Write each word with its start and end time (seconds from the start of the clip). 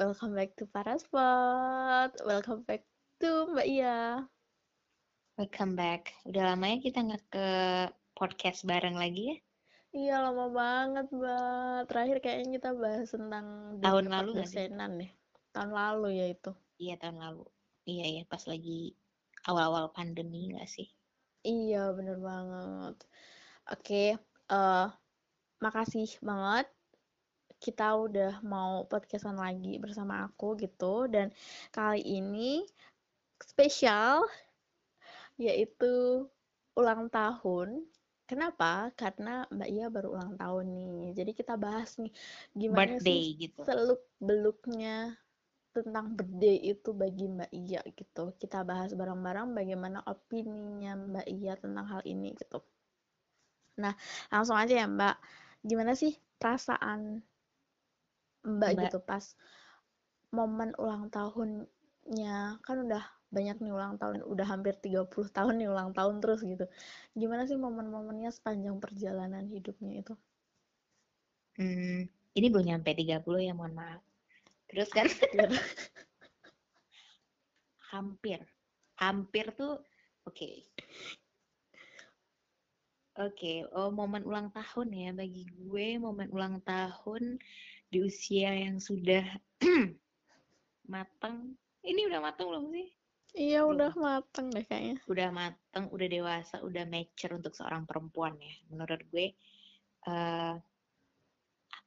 welcome 0.00 0.32
back 0.32 0.56
to 0.56 0.64
Paraspot. 0.64 2.08
Welcome 2.24 2.64
back 2.64 2.88
to 3.20 3.52
Mbak 3.52 3.68
Iya. 3.68 4.24
Welcome 5.36 5.76
back. 5.76 6.16
Udah 6.24 6.56
lama 6.56 6.72
ya 6.72 6.80
kita 6.80 7.04
nggak 7.04 7.24
ke 7.28 7.48
podcast 8.16 8.64
bareng 8.64 8.96
lagi 8.96 9.28
ya? 9.28 9.36
Iya 9.92 10.14
lama 10.24 10.48
banget 10.48 11.06
Mbak. 11.12 11.92
Terakhir 11.92 12.16
kayaknya 12.24 12.48
kita 12.56 12.70
bahas 12.72 13.12
tentang 13.12 13.46
Tahun 13.84 14.06
lalu 14.08 14.28
nggak 14.40 14.48
sih? 14.48 14.72
nih. 14.72 15.10
Tahun 15.52 15.68
lalu 15.68 16.08
ya 16.16 16.26
itu. 16.32 16.50
Iya 16.80 16.94
tahun 16.96 17.20
lalu. 17.20 17.44
Iya 17.84 18.06
ya 18.16 18.22
pas 18.24 18.42
lagi 18.48 18.96
awal-awal 19.44 19.92
pandemi 19.92 20.48
nggak 20.48 20.64
sih? 20.64 20.88
Iya 21.44 21.92
bener 21.92 22.16
banget. 22.24 22.96
Oke, 23.68 24.16
eh 24.48 24.86
makasih 25.60 26.08
banget 26.24 26.72
kita 27.60 27.92
udah 27.92 28.40
mau 28.40 28.88
podcastan 28.88 29.36
lagi 29.36 29.76
bersama 29.76 30.24
aku 30.24 30.56
gitu 30.56 31.04
dan 31.12 31.28
kali 31.70 32.00
ini 32.00 32.64
spesial 33.36 34.24
yaitu 35.36 36.24
ulang 36.76 37.12
tahun. 37.12 37.84
Kenapa? 38.24 38.94
Karena 38.94 39.44
Mbak 39.50 39.68
Iya 39.68 39.86
baru 39.90 40.14
ulang 40.14 40.38
tahun 40.38 40.66
nih. 40.72 41.00
Jadi 41.18 41.32
kita 41.34 41.58
bahas 41.60 41.98
nih 42.00 42.12
gimana 42.54 42.96
Birthday 42.96 43.20
sih 43.20 43.36
gitu. 43.36 43.60
seluk 43.66 44.02
beluknya 44.22 45.18
tentang 45.70 46.14
birthday 46.14 46.56
itu 46.62 46.90
bagi 46.94 47.26
Mbak 47.26 47.50
Iya 47.50 47.80
gitu. 47.92 48.24
Kita 48.38 48.62
bahas 48.62 48.94
bareng-bareng 48.94 49.52
bagaimana 49.52 50.00
opininya 50.06 50.94
Mbak 50.96 51.26
Iya 51.26 51.52
tentang 51.58 51.86
hal 51.90 52.02
ini 52.06 52.32
gitu. 52.38 52.62
Nah, 53.82 53.92
langsung 54.30 54.54
aja 54.54 54.78
ya 54.78 54.86
Mbak. 54.86 55.16
Gimana 55.66 55.92
sih 55.98 56.14
perasaan 56.38 57.20
Mbak 58.44 58.72
Mbak, 58.72 58.82
gitu 58.82 58.98
pas 59.08 59.24
momen 60.36 60.70
ulang 60.82 61.04
tahunnya? 61.14 62.60
Kan 62.66 62.76
udah 62.86 63.02
banyak 63.34 63.56
nih 63.62 63.72
ulang 63.78 63.94
tahun, 64.00 64.16
udah 64.32 64.46
hampir 64.52 64.74
30 64.84 65.28
tahun 65.36 65.54
nih 65.60 65.68
ulang 65.70 65.90
tahun 65.98 66.14
terus 66.22 66.40
gitu. 66.42 66.64
Gimana 67.20 67.42
sih 67.48 67.58
momen-momennya 67.64 68.30
sepanjang 68.36 68.76
perjalanan 68.82 69.44
hidupnya 69.54 69.92
itu? 70.02 70.14
hmm, 71.58 72.00
ini 72.38 72.46
belum 72.52 72.66
nyampe 72.68 72.90
30 72.96 73.40
ya 73.46 73.52
mohon 73.58 73.74
maaf. 73.76 74.02
Terus 74.70 74.90
kan 74.96 75.06
Biar 75.32 75.50
hampir, 77.92 78.40
hampir 79.02 79.46
tuh 79.58 79.72
oke. 80.28 80.50
Oke, 83.20 83.66
oh 83.76 83.90
momen 83.98 84.22
ulang 84.30 84.48
tahun 84.56 84.88
ya 85.02 85.10
bagi 85.20 85.44
gue 85.58 85.86
momen 86.04 86.28
ulang 86.36 86.56
tahun 86.64 87.36
di 87.90 87.98
usia 88.00 88.54
yang 88.54 88.78
sudah 88.78 89.26
matang. 90.92 91.58
Ini 91.82 92.06
udah 92.06 92.20
matang 92.22 92.46
belum 92.48 92.70
sih? 92.70 92.88
Iya 93.30 93.62
udah 93.62 93.94
mateng 93.94 94.50
deh 94.50 94.66
kayaknya. 94.66 94.98
udah 95.06 95.28
mateng, 95.30 95.86
udah 95.94 96.08
dewasa, 96.10 96.56
udah 96.66 96.82
mature 96.90 97.38
untuk 97.38 97.54
seorang 97.54 97.86
perempuan 97.86 98.34
ya. 98.42 98.54
Menurut 98.70 99.00
gue, 99.14 99.30
eh 100.06 100.54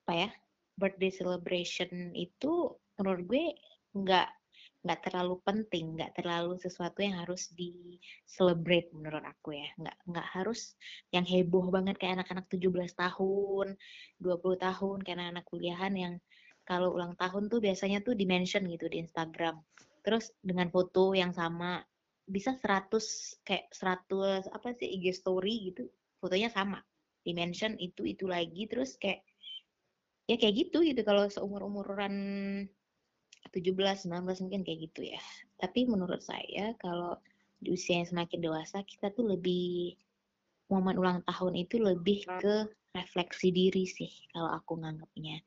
apa 0.03 0.11
ya, 0.15 0.29
birthday 0.79 1.11
celebration 1.11 2.15
itu 2.15 2.71
menurut 2.99 3.23
gue 3.27 3.45
nggak 3.95 4.29
nggak 4.83 4.99
terlalu 5.09 5.39
penting, 5.47 5.95
nggak 5.95 6.19
terlalu 6.19 6.59
sesuatu 6.59 6.99
yang 6.99 7.23
harus 7.23 7.47
di 7.55 7.97
celebrate 8.27 8.91
menurut 8.91 9.23
aku 9.23 9.55
ya. 9.55 9.67
Nggak 9.79 9.97
nggak 10.11 10.27
harus 10.35 10.75
yang 11.15 11.23
heboh 11.23 11.71
banget 11.71 11.95
kayak 11.95 12.19
anak-anak 12.19 12.45
17 12.51 12.91
tahun, 12.99 13.67
20 14.19 14.57
tahun, 14.59 14.97
kayak 15.01 15.15
anak-anak 15.17 15.45
kuliahan 15.47 15.93
yang 15.95 16.13
kalau 16.67 16.95
ulang 16.95 17.15
tahun 17.15 17.47
tuh 17.47 17.59
biasanya 17.63 18.03
tuh 18.03 18.15
di-mention 18.15 18.67
gitu 18.67 18.91
di 18.91 18.99
Instagram. 19.03 19.59
Terus 20.03 20.35
dengan 20.43 20.67
foto 20.67 21.15
yang 21.15 21.31
sama 21.31 21.79
bisa 22.23 22.55
100 22.55 23.43
kayak 23.43 23.67
100 23.75 24.47
apa 24.47 24.71
sih 24.79 24.87
IG 24.87 25.11
story 25.11 25.71
gitu 25.71 25.91
fotonya 26.23 26.47
sama 26.47 26.79
dimension 27.27 27.75
itu 27.79 28.07
itu 28.07 28.23
lagi 28.31 28.63
terus 28.71 28.95
kayak 28.95 29.27
ya 30.23 30.39
kayak 30.39 30.55
gitu 30.67 30.87
gitu 30.87 31.03
kalau 31.03 31.27
seumur 31.27 31.67
umuran 31.67 32.15
17 33.53 34.09
19 34.09 34.43
mungkin 34.43 34.61
kayak 34.65 34.79
gitu 34.89 35.01
ya. 35.13 35.21
Tapi 35.61 35.85
menurut 35.85 36.25
saya 36.25 36.73
kalau 36.81 37.17
di 37.61 37.71
usia 37.71 38.01
yang 38.01 38.09
semakin 38.09 38.39
dewasa 38.43 38.81
kita 38.83 39.13
tuh 39.13 39.29
lebih 39.37 39.95
momen 40.67 40.97
ulang 40.97 41.21
tahun 41.29 41.53
itu 41.63 41.77
lebih 41.79 42.25
ke 42.41 42.67
refleksi 42.97 43.53
diri 43.53 43.85
sih 43.85 44.09
kalau 44.33 44.49
aku 44.51 44.81
nganggapnya. 44.81 45.39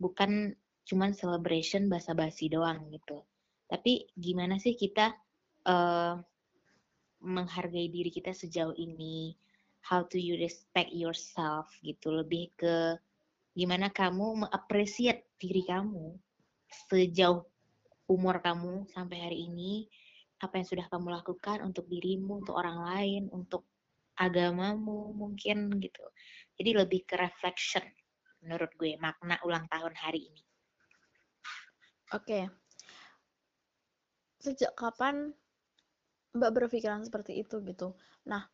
Bukan 0.00 0.56
cuman 0.88 1.12
celebration 1.12 1.86
basa-basi 1.92 2.48
doang 2.48 2.88
gitu. 2.90 3.22
Tapi 3.68 4.08
gimana 4.16 4.56
sih 4.56 4.74
kita 4.74 5.14
eh 5.68 6.16
menghargai 7.20 7.92
diri 7.92 8.08
kita 8.08 8.32
sejauh 8.32 8.72
ini, 8.80 9.36
how 9.84 10.00
to 10.00 10.16
you 10.16 10.40
respect 10.40 10.88
yourself 10.88 11.68
gitu, 11.84 12.08
lebih 12.08 12.48
ke 12.56 12.96
gimana 13.52 13.92
kamu 13.92 14.48
mengapresiat 14.48 15.20
diri 15.36 15.60
kamu 15.68 16.16
sejauh 16.70 17.44
umur 18.10 18.42
kamu 18.42 18.90
sampai 18.90 19.18
hari 19.22 19.38
ini, 19.46 19.86
apa 20.42 20.58
yang 20.58 20.66
sudah 20.66 20.86
kamu 20.90 21.14
lakukan 21.20 21.62
untuk 21.62 21.86
dirimu, 21.86 22.42
untuk 22.42 22.56
orang 22.58 22.78
lain, 22.82 23.22
untuk 23.30 23.68
agamamu 24.18 25.14
mungkin 25.14 25.70
gitu. 25.78 26.04
Jadi 26.58 26.70
lebih 26.76 27.06
ke 27.06 27.16
reflection 27.16 27.84
menurut 28.40 28.72
gue 28.76 28.96
makna 28.96 29.36
ulang 29.44 29.68
tahun 29.68 29.94
hari 29.96 30.26
ini. 30.32 30.42
Oke, 32.10 32.50
sejak 34.42 34.74
kapan 34.74 35.30
Mbak 36.30 36.50
berpikiran 36.54 37.02
seperti 37.02 37.42
itu 37.42 37.58
gitu? 37.66 37.94
Nah, 38.26 38.46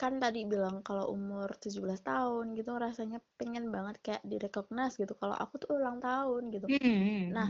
kan 0.00 0.12
tadi 0.22 0.40
bilang 0.52 0.76
kalau 0.88 1.04
umur 1.16 1.48
17 1.62 2.00
tahun 2.10 2.46
gitu 2.58 2.70
rasanya 2.86 3.18
pengen 3.38 3.64
banget 3.74 3.96
kayak 4.04 4.22
direcognize 4.30 4.94
gitu 5.02 5.14
kalau 5.20 5.36
aku 5.44 5.54
tuh 5.62 5.70
ulang 5.78 5.98
tahun 6.02 6.42
gitu. 6.54 6.66
Hmm, 6.66 7.30
Nah, 7.36 7.48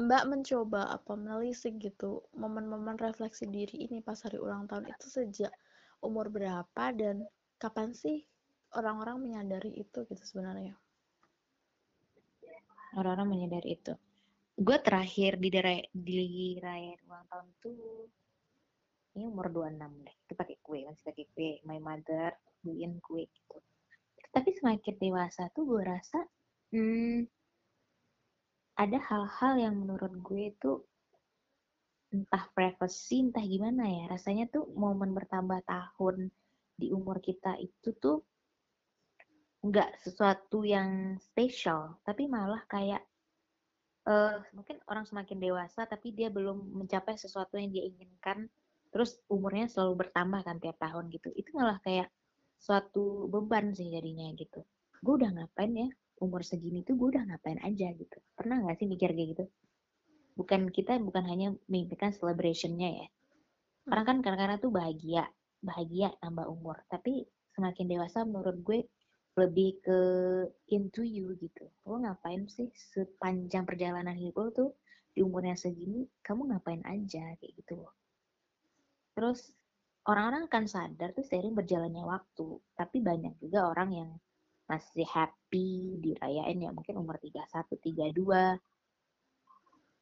Mbak 0.00 0.24
mencoba 0.32 0.82
apa 0.96 1.12
menelisik 1.12 1.74
gitu 1.86 2.10
momen-momen 2.42 2.96
refleksi 3.06 3.44
diri 3.56 3.76
ini 3.86 3.98
pas 4.06 4.16
hari 4.24 4.38
ulang 4.40 4.64
tahun 4.70 4.84
itu 4.92 5.06
sejak 5.16 5.52
umur 6.06 6.26
berapa 6.34 6.84
dan 7.00 7.16
kapan 7.62 7.90
sih 7.92 8.24
orang-orang 8.78 9.16
menyadari 9.24 9.70
itu 9.84 9.98
gitu 10.10 10.24
sebenarnya? 10.24 10.74
orang-orang 12.96 13.28
menyadari 13.28 13.78
itu. 13.78 13.94
Gue 14.58 14.76
terakhir 14.82 15.40
di 15.40 15.48
daerah 15.48 15.78
di 15.94 16.58
rayain 16.60 17.00
ulang 17.08 17.24
tahun 17.30 17.48
tuh 17.62 18.10
ini 19.16 19.24
umur 19.26 19.50
26 19.50 20.06
deh. 20.06 20.16
Itu 20.26 20.32
pakai 20.38 20.56
kue, 20.62 20.86
masih 20.86 21.04
pakai 21.10 21.26
kue. 21.34 21.50
My 21.66 21.78
mother 21.82 22.34
beliin 22.62 23.02
kue 23.02 23.26
gitu. 23.26 23.56
Tapi 24.30 24.54
semakin 24.54 24.94
dewasa 25.00 25.50
tuh 25.50 25.66
gue 25.66 25.82
rasa 25.82 26.22
hmm, 26.70 27.26
ada 28.78 28.98
hal-hal 29.02 29.52
yang 29.58 29.74
menurut 29.74 30.14
gue 30.22 30.54
itu 30.54 30.72
entah 32.14 32.46
privacy, 32.54 33.26
entah 33.26 33.42
gimana 33.42 33.86
ya. 33.86 34.02
Rasanya 34.14 34.46
tuh 34.50 34.70
momen 34.78 35.10
bertambah 35.14 35.62
tahun 35.66 36.30
di 36.78 36.94
umur 36.94 37.18
kita 37.18 37.58
itu 37.58 37.90
tuh 37.98 38.22
nggak 39.60 40.00
sesuatu 40.00 40.64
yang 40.64 41.20
spesial, 41.20 42.00
tapi 42.06 42.24
malah 42.24 42.64
kayak 42.70 43.04
eh 44.08 44.36
mungkin 44.56 44.80
orang 44.88 45.04
semakin 45.04 45.36
dewasa 45.36 45.84
tapi 45.84 46.16
dia 46.16 46.32
belum 46.32 46.72
mencapai 46.72 47.20
sesuatu 47.20 47.60
yang 47.60 47.68
dia 47.68 47.84
inginkan 47.84 48.48
terus 48.90 49.18
umurnya 49.30 49.70
selalu 49.70 50.06
bertambah 50.06 50.42
kan 50.42 50.58
tiap 50.58 50.76
tahun 50.82 51.10
gitu. 51.14 51.30
Itu 51.34 51.54
malah 51.54 51.78
kayak 51.82 52.10
suatu 52.60 53.30
beban 53.30 53.72
sih 53.72 53.88
jadinya 53.88 54.28
gitu. 54.36 54.66
Gue 55.00 55.14
udah 55.16 55.30
ngapain 55.32 55.72
ya? 55.72 55.88
Umur 56.20 56.44
segini 56.44 56.84
tuh 56.84 57.00
gue 57.00 57.16
udah 57.16 57.24
ngapain 57.24 57.58
aja 57.64 57.88
gitu. 57.96 58.18
Pernah 58.36 58.60
nggak 58.60 58.76
sih 58.76 58.86
mikir 58.90 59.16
kayak 59.16 59.28
gitu? 59.38 59.44
Bukan 60.36 60.68
kita 60.68 61.00
bukan 61.00 61.24
hanya 61.24 61.56
memikirkan 61.70 62.12
celebrationnya 62.12 63.04
ya. 63.04 63.06
Orang 63.88 64.04
kan 64.04 64.16
kadang-kadang 64.20 64.60
tuh 64.60 64.72
bahagia 64.74 65.24
bahagia 65.64 66.12
tambah 66.20 66.44
umur. 66.48 66.76
Tapi 66.92 67.24
semakin 67.56 67.86
dewasa 67.88 68.24
menurut 68.28 68.60
gue 68.60 68.80
lebih 69.38 69.80
ke 69.80 69.98
into 70.74 71.06
you 71.06 71.32
gitu. 71.38 71.70
Lo 71.86 72.02
ngapain 72.02 72.44
sih 72.50 72.68
sepanjang 72.74 73.64
perjalanan 73.64 74.16
hidup 74.18 74.36
lo 74.36 74.48
tuh 74.52 74.70
di 75.10 75.26
umur 75.26 75.42
yang 75.42 75.58
segini, 75.58 76.06
kamu 76.22 76.54
ngapain 76.54 76.82
aja 76.86 77.34
kayak 77.38 77.52
gitu 77.58 77.82
loh. 77.82 77.92
Terus 79.20 79.52
orang-orang 80.08 80.48
akan 80.48 80.64
sadar 80.64 81.12
tuh 81.12 81.20
seiring 81.20 81.52
berjalannya 81.52 82.00
waktu, 82.08 82.56
tapi 82.72 83.04
banyak 83.04 83.36
juga 83.36 83.68
orang 83.68 83.92
yang 83.92 84.10
masih 84.64 85.04
happy 85.04 86.00
dirayain 86.00 86.56
ya 86.56 86.72
mungkin 86.72 86.96
umur 86.96 87.20
31, 87.20 87.68
32. 88.16 88.56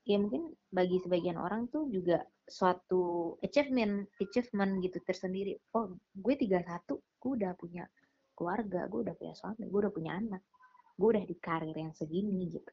Ya 0.06 0.16
mungkin 0.22 0.54
bagi 0.70 1.02
sebagian 1.02 1.34
orang 1.34 1.66
tuh 1.66 1.90
juga 1.90 2.22
suatu 2.46 3.34
achievement, 3.42 4.06
achievement 4.22 4.78
gitu 4.86 5.02
tersendiri. 5.02 5.58
Oh, 5.74 5.98
gue 6.14 6.34
31, 6.38 6.62
gue 6.94 7.32
udah 7.42 7.58
punya 7.58 7.90
keluarga, 8.38 8.86
gue 8.86 9.02
udah 9.02 9.18
punya 9.18 9.34
suami, 9.34 9.66
gue 9.66 9.80
udah 9.82 9.90
punya 9.90 10.14
anak, 10.14 10.46
gue 10.94 11.08
udah 11.10 11.26
di 11.26 11.34
karir 11.42 11.74
yang 11.74 11.90
segini 11.90 12.54
gitu. 12.54 12.70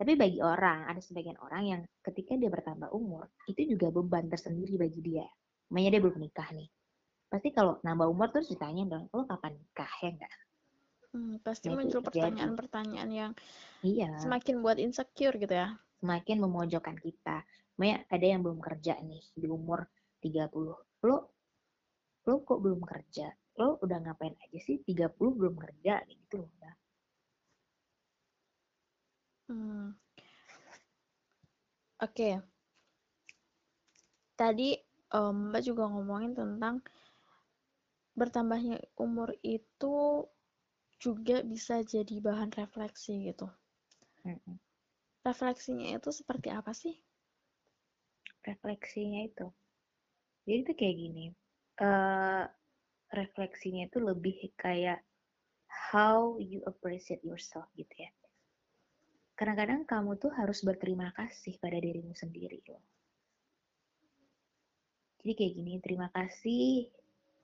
Tapi 0.00 0.16
bagi 0.16 0.40
orang, 0.40 0.88
ada 0.88 1.02
sebagian 1.04 1.36
orang 1.44 1.62
yang 1.68 1.82
ketika 2.00 2.40
dia 2.40 2.48
bertambah 2.48 2.88
umur, 2.88 3.28
itu 3.44 3.76
juga 3.76 3.92
beban 3.92 4.32
tersendiri 4.32 4.80
bagi 4.80 5.04
dia. 5.04 5.28
Makanya 5.72 5.90
dia 5.94 6.02
belum 6.04 6.18
nikah 6.24 6.48
nih. 6.58 6.68
Pasti 7.32 7.48
kalau 7.56 7.72
nambah 7.86 8.08
umur 8.12 8.28
terus 8.32 8.48
ditanya 8.52 8.84
dong, 8.92 9.04
lo 9.14 9.22
kapan 9.30 9.52
nikah 9.60 9.92
ya 10.02 10.08
enggak? 10.14 10.32
Hmm, 11.12 11.34
pasti 11.46 11.66
Nah, 11.68 11.76
muncul 11.76 12.00
pertanyaan-pertanyaan 12.08 13.10
yang 13.20 13.32
Iya, 13.82 14.08
semakin 14.22 14.54
buat 14.64 14.78
insecure 14.86 15.36
gitu 15.42 15.54
ya. 15.62 15.68
semakin 16.00 16.36
memojokkan 16.44 16.96
kita. 17.06 17.36
Makanya 17.78 17.96
ada 18.14 18.26
yang 18.32 18.40
belum 18.44 18.60
kerja 18.66 18.94
nih 19.08 19.22
di 19.40 19.46
umur 19.58 19.80
30. 20.22 20.76
Lo 21.06 21.16
lo 22.26 22.34
kok 22.48 22.58
belum 22.64 22.80
kerja? 22.92 23.26
Lo 23.58 23.68
udah 23.84 23.98
ngapain 24.04 24.34
aja 24.44 24.58
sih 24.66 24.76
30 24.86 25.32
belum 25.38 25.54
kerja 25.64 25.94
gitu 26.12 26.36
loh. 26.42 26.74
Hmm. 29.48 29.90
Oke. 32.00 32.42
Tadi 34.38 34.68
em, 35.16 35.36
Mbak 35.50 35.62
juga 35.68 35.84
ngomongin 35.92 36.32
tentang 36.40 36.74
bertambahnya 38.18 38.76
umur 38.98 39.30
itu 39.46 40.26
juga 40.98 41.36
bisa 41.46 41.80
jadi 41.86 42.16
bahan 42.26 42.50
refleksi 42.60 43.30
gitu. 43.30 43.46
Mm-mm. 44.26 44.58
Refleksinya 45.26 45.86
itu 45.96 46.10
seperti 46.10 46.48
apa 46.50 46.72
sih? 46.74 46.94
Refleksinya 48.48 49.20
itu. 49.30 49.46
Jadi 50.46 50.58
itu 50.64 50.72
kayak 50.80 50.96
gini. 50.98 51.26
eh 51.78 52.44
refleksinya 53.14 53.82
itu 53.88 53.98
lebih 54.02 54.36
kayak 54.58 54.98
how 55.92 56.36
you 56.42 56.60
appreciate 56.66 57.22
yourself 57.22 57.70
gitu 57.78 57.94
ya. 58.04 58.10
Kadang-kadang 59.38 59.86
kamu 59.86 60.18
tuh 60.18 60.34
harus 60.34 60.58
berterima 60.66 61.14
kasih 61.14 61.54
pada 61.62 61.78
dirimu 61.78 62.10
sendiri 62.18 62.58
loh. 62.66 62.82
Jadi 65.28 65.44
kayak 65.44 65.54
gini, 65.60 65.74
terima 65.84 66.08
kasih 66.08 66.88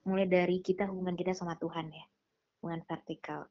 mulai 0.09 0.25
dari 0.25 0.57
kita 0.57 0.89
hubungan 0.89 1.13
kita 1.13 1.37
sama 1.37 1.53
Tuhan 1.53 1.93
ya, 1.93 2.01
hubungan 2.57 2.81
vertikal. 2.81 3.45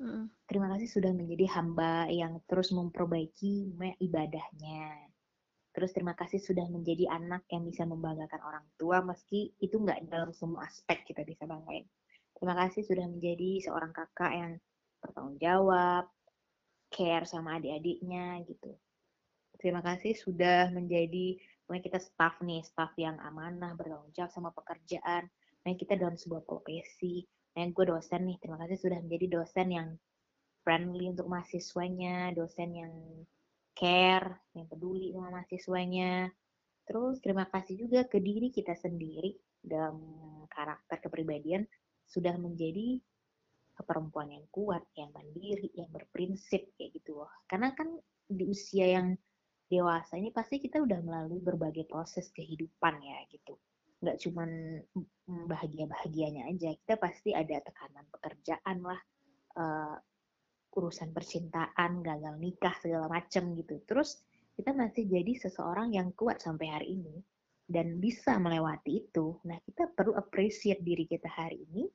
Mm-mm. 0.00 0.32
Terima 0.48 0.72
kasih 0.72 0.88
sudah 0.88 1.12
menjadi 1.12 1.52
hamba 1.52 2.08
yang 2.08 2.40
terus 2.48 2.72
memperbaiki 2.72 3.76
me- 3.76 4.00
ibadahnya. 4.00 5.04
Terus 5.76 5.92
terima 5.92 6.16
kasih 6.16 6.40
sudah 6.40 6.64
menjadi 6.72 7.12
anak 7.12 7.44
yang 7.52 7.68
bisa 7.68 7.84
membanggakan 7.84 8.40
orang 8.40 8.64
tua 8.80 9.04
meski 9.04 9.52
itu 9.60 9.76
nggak 9.76 10.08
dalam 10.08 10.32
semua 10.32 10.64
aspek 10.64 11.04
kita 11.04 11.20
bisa 11.20 11.44
banggain. 11.44 11.84
Terima 12.40 12.56
kasih 12.56 12.88
sudah 12.88 13.04
menjadi 13.04 13.68
seorang 13.68 13.92
kakak 13.92 14.32
yang 14.32 14.52
bertanggung 15.04 15.36
jawab, 15.36 16.08
care 16.88 17.28
sama 17.28 17.60
adik-adiknya 17.60 18.48
gitu. 18.48 18.80
Terima 19.60 19.84
kasih 19.84 20.16
sudah 20.16 20.72
menjadi, 20.72 21.36
pokoknya 21.64 21.84
kita 21.88 22.00
staff 22.00 22.38
nih, 22.44 22.60
staff 22.62 22.92
yang 23.00 23.16
amanah, 23.24 23.72
bertanggung 23.74 24.12
jawab 24.12 24.30
sama 24.32 24.50
pekerjaan. 24.52 25.26
Nah, 25.64 25.72
kita 25.76 25.96
dalam 25.96 26.14
sebuah 26.14 26.44
profesi. 26.44 27.24
Nah, 27.56 27.64
gue 27.72 27.84
dosen 27.88 28.28
nih, 28.28 28.36
terima 28.38 28.60
kasih 28.60 28.76
sudah 28.76 28.98
menjadi 29.00 29.40
dosen 29.40 29.68
yang 29.72 29.88
friendly 30.64 31.12
untuk 31.12 31.28
mahasiswanya, 31.28 32.32
dosen 32.36 32.70
yang 32.76 32.94
care, 33.76 34.40
yang 34.56 34.68
peduli 34.68 35.12
sama 35.12 35.40
mahasiswanya. 35.40 36.28
Terus 36.84 37.16
terima 37.24 37.48
kasih 37.48 37.80
juga 37.80 38.04
ke 38.04 38.20
diri 38.20 38.52
kita 38.52 38.76
sendiri 38.76 39.32
dalam 39.64 40.00
karakter 40.52 41.00
kepribadian 41.00 41.64
sudah 42.04 42.36
menjadi 42.36 43.00
perempuan 43.82 44.30
yang 44.30 44.46
kuat, 44.52 44.84
yang 44.94 45.10
mandiri, 45.10 45.72
yang 45.74 45.90
berprinsip 45.90 46.76
kayak 46.76 46.90
gitu 46.94 47.24
loh. 47.24 47.32
Karena 47.48 47.72
kan 47.74 47.88
di 48.28 48.44
usia 48.46 49.00
yang 49.00 49.16
dewasa 49.74 50.14
ini 50.14 50.30
pasti 50.30 50.62
kita 50.62 50.78
udah 50.78 51.02
melalui 51.02 51.42
berbagai 51.42 51.90
proses 51.90 52.30
kehidupan 52.30 52.94
ya 53.02 53.18
gitu. 53.30 53.58
Nggak 53.98 54.22
cuman 54.22 54.50
bahagia-bahagianya 55.50 56.46
aja, 56.52 56.70
kita 56.78 56.94
pasti 57.00 57.34
ada 57.34 57.58
tekanan 57.58 58.06
pekerjaan 58.14 58.78
lah, 58.84 59.00
eh, 59.58 59.96
urusan 60.74 61.10
percintaan, 61.10 62.02
gagal 62.02 62.34
nikah 62.38 62.74
segala 62.78 63.06
macem 63.10 63.54
gitu. 63.58 63.82
Terus 63.86 64.22
kita 64.54 64.70
masih 64.70 65.10
jadi 65.10 65.32
seseorang 65.38 65.94
yang 65.94 66.14
kuat 66.14 66.38
sampai 66.38 66.70
hari 66.70 66.88
ini 66.98 67.18
dan 67.64 67.98
bisa 67.98 68.36
melewati 68.36 69.08
itu. 69.08 69.40
Nah, 69.48 69.58
kita 69.64 69.90
perlu 69.96 70.14
appreciate 70.14 70.84
diri 70.84 71.08
kita 71.08 71.26
hari 71.26 71.64
ini 71.70 71.88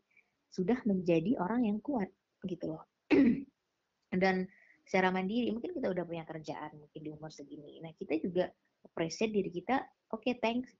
sudah 0.49 0.81
menjadi 0.83 1.37
orang 1.39 1.69
yang 1.69 1.79
kuat 1.79 2.09
gitu 2.43 2.75
loh. 2.75 2.83
dan 4.21 4.49
secara 4.89 5.13
mandiri 5.13 5.53
mungkin 5.53 5.77
kita 5.77 5.93
udah 5.93 6.01
punya 6.01 6.25
kerjaan 6.25 6.73
mungkin 6.81 7.01
di 7.05 7.09
umur 7.13 7.29
segini. 7.29 7.77
Nah, 7.77 7.93
kita 7.93 8.17
juga 8.17 8.49
appreciate 8.81 9.29
diri 9.29 9.53
kita, 9.53 9.85
oke 10.09 10.25
okay, 10.25 10.41
thanks 10.41 10.73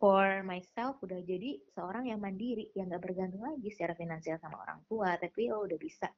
for 0.00 0.40
myself 0.48 0.96
udah 1.04 1.20
jadi 1.20 1.60
seorang 1.76 2.08
yang 2.08 2.20
mandiri, 2.24 2.72
yang 2.72 2.88
gak 2.88 3.04
bergantung 3.04 3.44
lagi 3.44 3.68
secara 3.68 3.92
finansial 3.92 4.40
sama 4.40 4.64
orang 4.64 4.80
tua, 4.88 5.20
tapi 5.20 5.52
lo 5.52 5.68
udah 5.68 5.76
bisa 5.76 6.08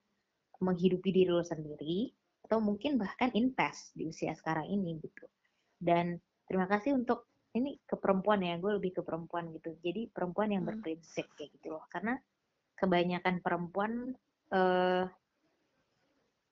menghidupi 0.62 1.10
diri 1.10 1.30
lo 1.30 1.42
sendiri 1.42 2.10
atau 2.46 2.62
mungkin 2.62 2.98
bahkan 3.02 3.34
invest 3.34 3.94
di 3.98 4.06
usia 4.06 4.34
sekarang 4.38 4.70
ini 4.70 4.98
gitu. 5.02 5.26
Dan 5.74 6.18
terima 6.46 6.70
kasih 6.70 6.94
untuk 6.94 7.26
ini 7.54 7.82
ke 7.82 7.98
perempuan 7.98 8.42
ya, 8.46 8.58
gue 8.62 8.78
lebih 8.78 8.98
ke 8.98 9.02
perempuan 9.02 9.50
gitu. 9.54 9.74
Jadi 9.82 10.10
perempuan 10.10 10.54
yang 10.54 10.62
Hmm. 10.62 10.70
berprinsip 10.70 11.26
kayak 11.34 11.50
gitu 11.58 11.74
loh. 11.74 11.82
Karena 11.90 12.14
kebanyakan 12.78 13.42
perempuan 13.42 14.14
eh 14.54 15.04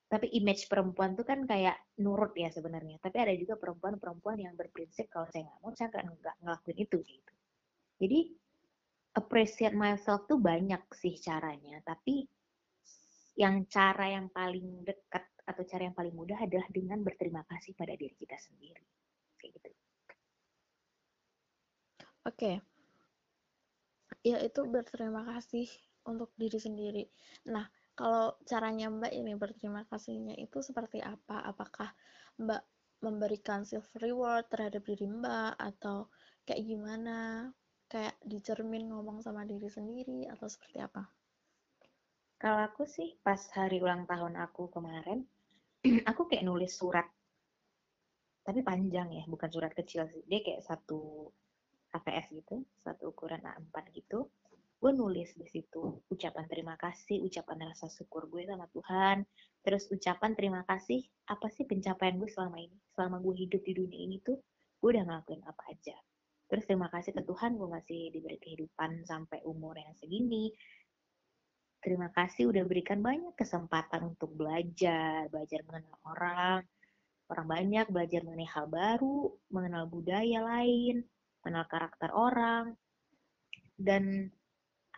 tapi 0.06 0.30
image 0.38 0.70
perempuan 0.70 1.18
tuh 1.18 1.26
kan 1.26 1.42
kayak 1.42 1.74
nurut 1.98 2.30
ya 2.38 2.46
sebenarnya. 2.50 3.02
Tapi 3.02 3.16
ada 3.18 3.34
juga 3.34 3.58
perempuan-perempuan 3.58 4.38
yang 4.38 4.54
berprinsip 4.54 5.10
kalau 5.10 5.26
saya 5.30 5.50
nggak 5.50 5.58
mau 5.62 5.72
saya 5.74 5.88
nggak 5.90 6.36
ngelakuin 6.46 6.78
itu 6.78 6.98
gitu. 7.02 7.32
Jadi 7.96 8.20
appreciate 9.16 9.74
myself 9.74 10.28
tuh 10.30 10.38
banyak 10.38 10.82
sih 10.94 11.16
caranya, 11.18 11.80
tapi 11.82 12.28
yang 13.36 13.68
cara 13.68 14.16
yang 14.16 14.32
paling 14.32 14.84
dekat 14.84 15.24
atau 15.46 15.62
cara 15.62 15.86
yang 15.86 15.96
paling 15.96 16.14
mudah 16.14 16.40
adalah 16.40 16.66
dengan 16.72 17.04
berterima 17.04 17.44
kasih 17.46 17.76
pada 17.76 17.94
diri 17.94 18.14
kita 18.16 18.34
sendiri. 18.40 18.82
Kayak 19.38 19.50
gitu. 19.60 19.70
Oke. 22.26 22.52
Ya, 24.26 24.42
itu 24.42 24.60
berterima 24.66 25.22
kasih 25.22 25.70
untuk 26.02 26.34
diri 26.34 26.58
sendiri. 26.58 27.04
Nah, 27.46 27.70
kalau 27.96 28.36
caranya 28.44 28.92
Mbak 28.92 29.12
ini 29.16 29.32
berterima 29.40 29.88
kasihnya 29.88 30.36
itu 30.36 30.60
seperti 30.60 31.00
apa? 31.00 31.40
Apakah 31.48 31.96
Mbak 32.36 32.62
memberikan 33.00 33.64
self 33.64 33.88
reward 33.96 34.52
terhadap 34.52 34.84
diri 34.84 35.08
Mbak 35.08 35.56
atau 35.56 36.12
kayak 36.44 36.60
gimana? 36.60 37.48
Kayak 37.88 38.20
dicermin 38.20 38.92
ngomong 38.92 39.24
sama 39.24 39.48
diri 39.48 39.72
sendiri 39.72 40.28
atau 40.28 40.44
seperti 40.44 40.84
apa? 40.84 41.08
Kalau 42.36 42.60
aku 42.60 42.84
sih 42.84 43.16
pas 43.24 43.40
hari 43.56 43.80
ulang 43.80 44.04
tahun 44.04 44.36
aku 44.44 44.68
kemarin, 44.68 45.24
aku 46.10 46.28
kayak 46.28 46.44
nulis 46.44 46.76
surat. 46.76 47.08
Tapi 48.44 48.60
panjang 48.60 49.08
ya, 49.08 49.24
bukan 49.24 49.48
surat 49.48 49.72
kecil 49.72 50.04
sih. 50.12 50.20
Dia 50.28 50.44
kayak 50.44 50.60
satu 50.68 51.32
APS 51.96 52.28
gitu, 52.36 52.60
satu 52.84 53.16
ukuran 53.16 53.40
A4 53.40 53.88
gitu. 53.96 54.28
Gue 54.76 54.92
nulis 54.92 55.32
di 55.32 55.48
situ 55.48 56.04
ucapan 56.12 56.44
terima 56.52 56.76
kasih, 56.76 57.24
ucapan 57.24 57.72
rasa 57.72 57.88
syukur 57.88 58.28
gue 58.28 58.44
sama 58.44 58.68
Tuhan, 58.68 59.24
terus 59.64 59.88
ucapan 59.88 60.36
terima 60.36 60.62
kasih 60.68 61.00
apa 61.32 61.48
sih 61.48 61.64
pencapaian 61.64 62.20
gue 62.20 62.28
selama 62.28 62.60
ini, 62.60 62.76
selama 62.92 63.16
gue 63.24 63.34
hidup 63.40 63.64
di 63.64 63.72
dunia 63.72 64.00
ini 64.04 64.20
tuh 64.20 64.36
gue 64.78 64.88
udah 64.92 65.04
ngelakuin 65.08 65.42
apa 65.48 65.62
aja. 65.72 65.96
Terus 66.46 66.64
terima 66.68 66.86
kasih 66.92 67.10
ke 67.16 67.22
Tuhan 67.26 67.58
gue 67.58 67.68
masih 67.72 68.00
diberi 68.14 68.38
kehidupan 68.38 69.02
sampai 69.08 69.42
umur 69.48 69.74
yang 69.80 69.96
segini. 69.98 70.52
Terima 71.82 72.12
kasih 72.12 72.50
udah 72.50 72.62
berikan 72.68 73.00
banyak 73.00 73.34
kesempatan 73.34 74.14
untuk 74.14 74.34
belajar, 74.36 75.26
belajar 75.32 75.60
mengenal 75.66 75.96
orang, 76.04 76.60
orang 77.30 77.46
banyak, 77.46 77.86
belajar 77.90 78.20
mengenai 78.22 78.50
hal 78.50 78.66
baru, 78.70 79.34
mengenal 79.50 79.84
budaya 79.90 80.42
lain, 80.42 81.02
mengenal 81.42 81.66
karakter 81.70 82.10
orang, 82.10 82.74
dan 83.78 84.30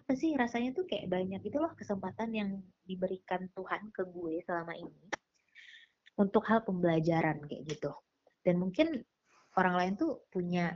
apa 0.08 0.16
sih 0.16 0.32
rasanya 0.40 0.72
tuh 0.72 0.88
kayak 0.88 1.12
banyak 1.12 1.36
itu 1.44 1.60
loh 1.60 1.76
kesempatan 1.76 2.32
yang 2.32 2.50
diberikan 2.88 3.44
Tuhan 3.52 3.92
ke 3.92 4.08
gue 4.08 4.40
selama 4.40 4.72
ini 4.72 5.04
untuk 6.16 6.48
hal 6.48 6.64
pembelajaran 6.64 7.44
kayak 7.44 7.68
gitu. 7.68 7.92
Dan 8.40 8.56
mungkin 8.56 9.04
orang 9.60 9.76
lain 9.76 9.92
tuh 10.00 10.24
punya 10.32 10.72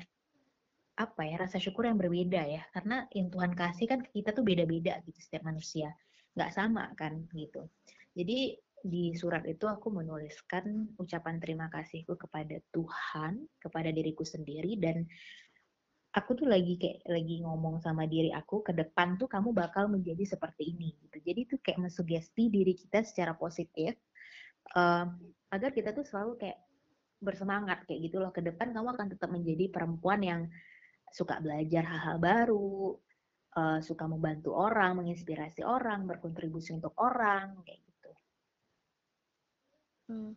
apa 1.01 1.25
ya 1.25 1.41
rasa 1.41 1.57
syukur 1.57 1.89
yang 1.89 1.97
berbeda 1.97 2.45
ya. 2.45 2.61
Karena 2.77 3.09
yang 3.17 3.33
Tuhan 3.33 3.57
kasih 3.57 3.89
kan 3.89 4.05
kita 4.05 4.37
tuh 4.37 4.45
beda-beda 4.45 5.01
gitu 5.09 5.17
setiap 5.17 5.49
manusia. 5.49 5.89
Nggak 6.37 6.53
sama 6.53 6.93
kan 6.93 7.25
gitu. 7.33 7.73
Jadi 8.13 8.53
di 8.85 9.17
surat 9.17 9.49
itu 9.49 9.65
aku 9.65 9.97
menuliskan 9.97 10.93
ucapan 11.01 11.41
terima 11.41 11.73
kasihku 11.73 12.21
kepada 12.21 12.61
Tuhan 12.69 13.49
kepada 13.65 13.89
diriku 13.89 14.29
sendiri 14.29 14.77
dan 14.77 15.09
aku 16.13 16.31
tuh 16.37 16.45
lagi 16.45 16.77
kayak 16.77 17.09
lagi 17.09 17.41
ngomong 17.41 17.81
sama 17.81 18.05
diri 18.05 18.29
aku 18.29 18.61
ke 18.61 18.77
depan 18.77 19.17
tuh 19.17 19.33
kamu 19.33 19.57
bakal 19.57 19.89
menjadi 19.89 20.37
seperti 20.37 20.77
ini 20.77 20.93
gitu. 21.01 21.19
Jadi 21.25 21.41
tuh 21.49 21.59
kayak 21.65 21.89
mensugesti 21.89 22.53
diri 22.53 22.77
kita 22.77 23.01
secara 23.01 23.33
positif 23.33 23.97
um, 24.77 25.17
agar 25.49 25.73
kita 25.73 25.97
tuh 25.97 26.05
selalu 26.05 26.37
kayak 26.37 26.61
bersemangat 27.25 27.89
kayak 27.89 28.13
gitu 28.13 28.21
loh. 28.21 28.29
Ke 28.29 28.45
depan 28.45 28.77
kamu 28.77 28.93
akan 28.93 29.09
tetap 29.17 29.33
menjadi 29.33 29.73
perempuan 29.73 30.21
yang 30.21 30.41
suka 31.09 31.41
belajar 31.41 31.85
hal-hal 31.85 32.21
baru 32.21 32.97
uh, 33.57 33.79
suka 33.81 34.05
membantu 34.05 34.53
orang 34.57 35.01
menginspirasi 35.01 35.65
orang 35.65 36.05
berkontribusi 36.05 36.77
untuk 36.77 36.93
orang 37.01 37.57
kayak 37.65 37.81
gitu. 37.81 38.11
Hmm. 40.13 40.37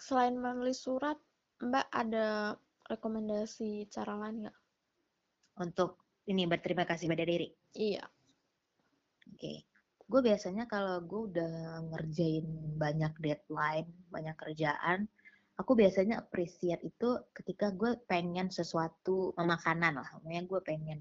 selain 0.00 0.34
menulis 0.34 0.80
surat 0.80 1.18
mbak 1.60 1.86
ada 1.92 2.56
rekomendasi 2.88 3.86
cara 3.92 4.16
lain 4.18 4.48
nggak 4.48 4.61
untuk 5.60 6.00
ini 6.28 6.46
berterima 6.48 6.86
kasih 6.86 7.10
pada 7.10 7.24
diri 7.26 7.48
iya 7.76 8.04
oke 9.28 9.36
okay 9.36 9.58
gue 10.12 10.20
biasanya 10.20 10.68
kalau 10.68 11.00
gue 11.00 11.20
udah 11.32 11.80
ngerjain 11.88 12.44
banyak 12.76 13.16
deadline, 13.16 13.88
banyak 14.12 14.36
kerjaan, 14.36 15.08
aku 15.56 15.72
biasanya 15.72 16.20
appreciate 16.20 16.84
itu 16.84 17.16
ketika 17.32 17.72
gue 17.72 17.96
pengen 18.04 18.52
sesuatu 18.52 19.32
makanan 19.40 19.96
lah, 19.96 20.10
makanya 20.20 20.44
gue 20.44 20.60
pengen 20.60 21.00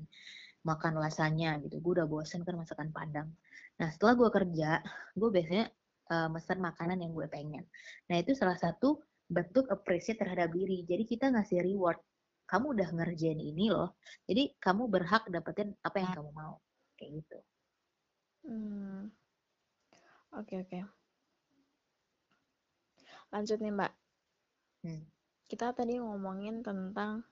makan 0.64 0.96
lasanya 0.96 1.60
gitu. 1.60 1.84
Gue 1.84 2.00
udah 2.00 2.08
bosen 2.08 2.48
kan 2.48 2.56
masakan 2.56 2.96
Padang. 2.96 3.28
Nah 3.84 3.92
setelah 3.92 4.16
gue 4.16 4.30
kerja, 4.32 4.80
gue 5.20 5.30
biasanya 5.34 5.68
uh, 6.08 6.30
mesen 6.32 6.64
makanan 6.64 7.04
yang 7.04 7.12
gue 7.12 7.28
pengen. 7.28 7.68
Nah 8.08 8.16
itu 8.16 8.32
salah 8.32 8.56
satu 8.56 9.04
bentuk 9.28 9.68
appreciate 9.68 10.24
terhadap 10.24 10.56
diri. 10.56 10.88
Jadi 10.88 11.04
kita 11.04 11.36
ngasih 11.36 11.68
reward. 11.68 12.00
Kamu 12.52 12.76
udah 12.76 12.90
ngerjain 12.92 13.40
ini 13.40 13.72
loh. 13.72 13.96
Jadi 14.28 14.60
kamu 14.60 14.92
berhak 14.92 15.32
dapetin 15.32 15.72
apa 15.88 16.04
yang 16.04 16.12
kamu 16.12 16.32
mau. 16.36 16.60
Kayak 17.00 17.24
gitu. 17.24 17.38
Hmm. 18.44 19.08
Oke, 20.36 20.60
oke. 20.60 20.80
Lanjut 23.32 23.58
nih, 23.64 23.72
Mbak. 23.72 23.94
Hmm. 24.84 25.04
Kita 25.48 25.72
tadi 25.72 25.96
ngomongin 25.96 26.60
tentang 26.60 27.24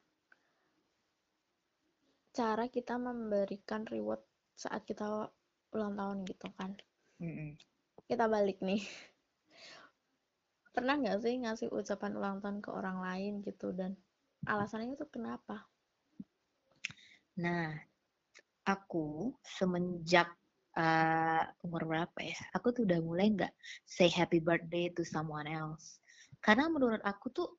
cara 2.32 2.72
kita 2.72 2.96
memberikan 2.96 3.84
reward 3.92 4.24
saat 4.56 4.88
kita 4.88 5.28
ulang 5.76 5.94
tahun 6.00 6.18
gitu 6.24 6.48
kan. 6.56 6.80
Hmm. 7.20 7.60
Kita 8.08 8.32
balik 8.32 8.64
nih. 8.64 8.80
Pernah 10.76 10.96
nggak 10.96 11.20
sih 11.20 11.36
ngasih 11.44 11.68
ucapan 11.76 12.16
ulang 12.16 12.40
tahun 12.40 12.64
ke 12.64 12.70
orang 12.72 13.04
lain 13.04 13.44
gitu 13.44 13.76
dan 13.76 14.00
alasannya 14.48 14.96
itu 14.96 15.08
kenapa? 15.10 15.66
Nah, 17.40 17.76
aku 18.68 19.34
semenjak 19.44 20.30
uh, 20.76 21.44
umur 21.64 21.88
berapa 21.88 22.20
ya? 22.22 22.38
Aku 22.56 22.76
tuh 22.76 22.88
udah 22.88 23.00
mulai 23.02 23.32
nggak 23.34 23.54
say 23.88 24.12
happy 24.12 24.44
birthday 24.44 24.92
to 24.92 25.04
someone 25.08 25.48
else. 25.48 26.00
Karena 26.40 26.72
menurut 26.72 27.04
aku 27.04 27.32
tuh 27.32 27.50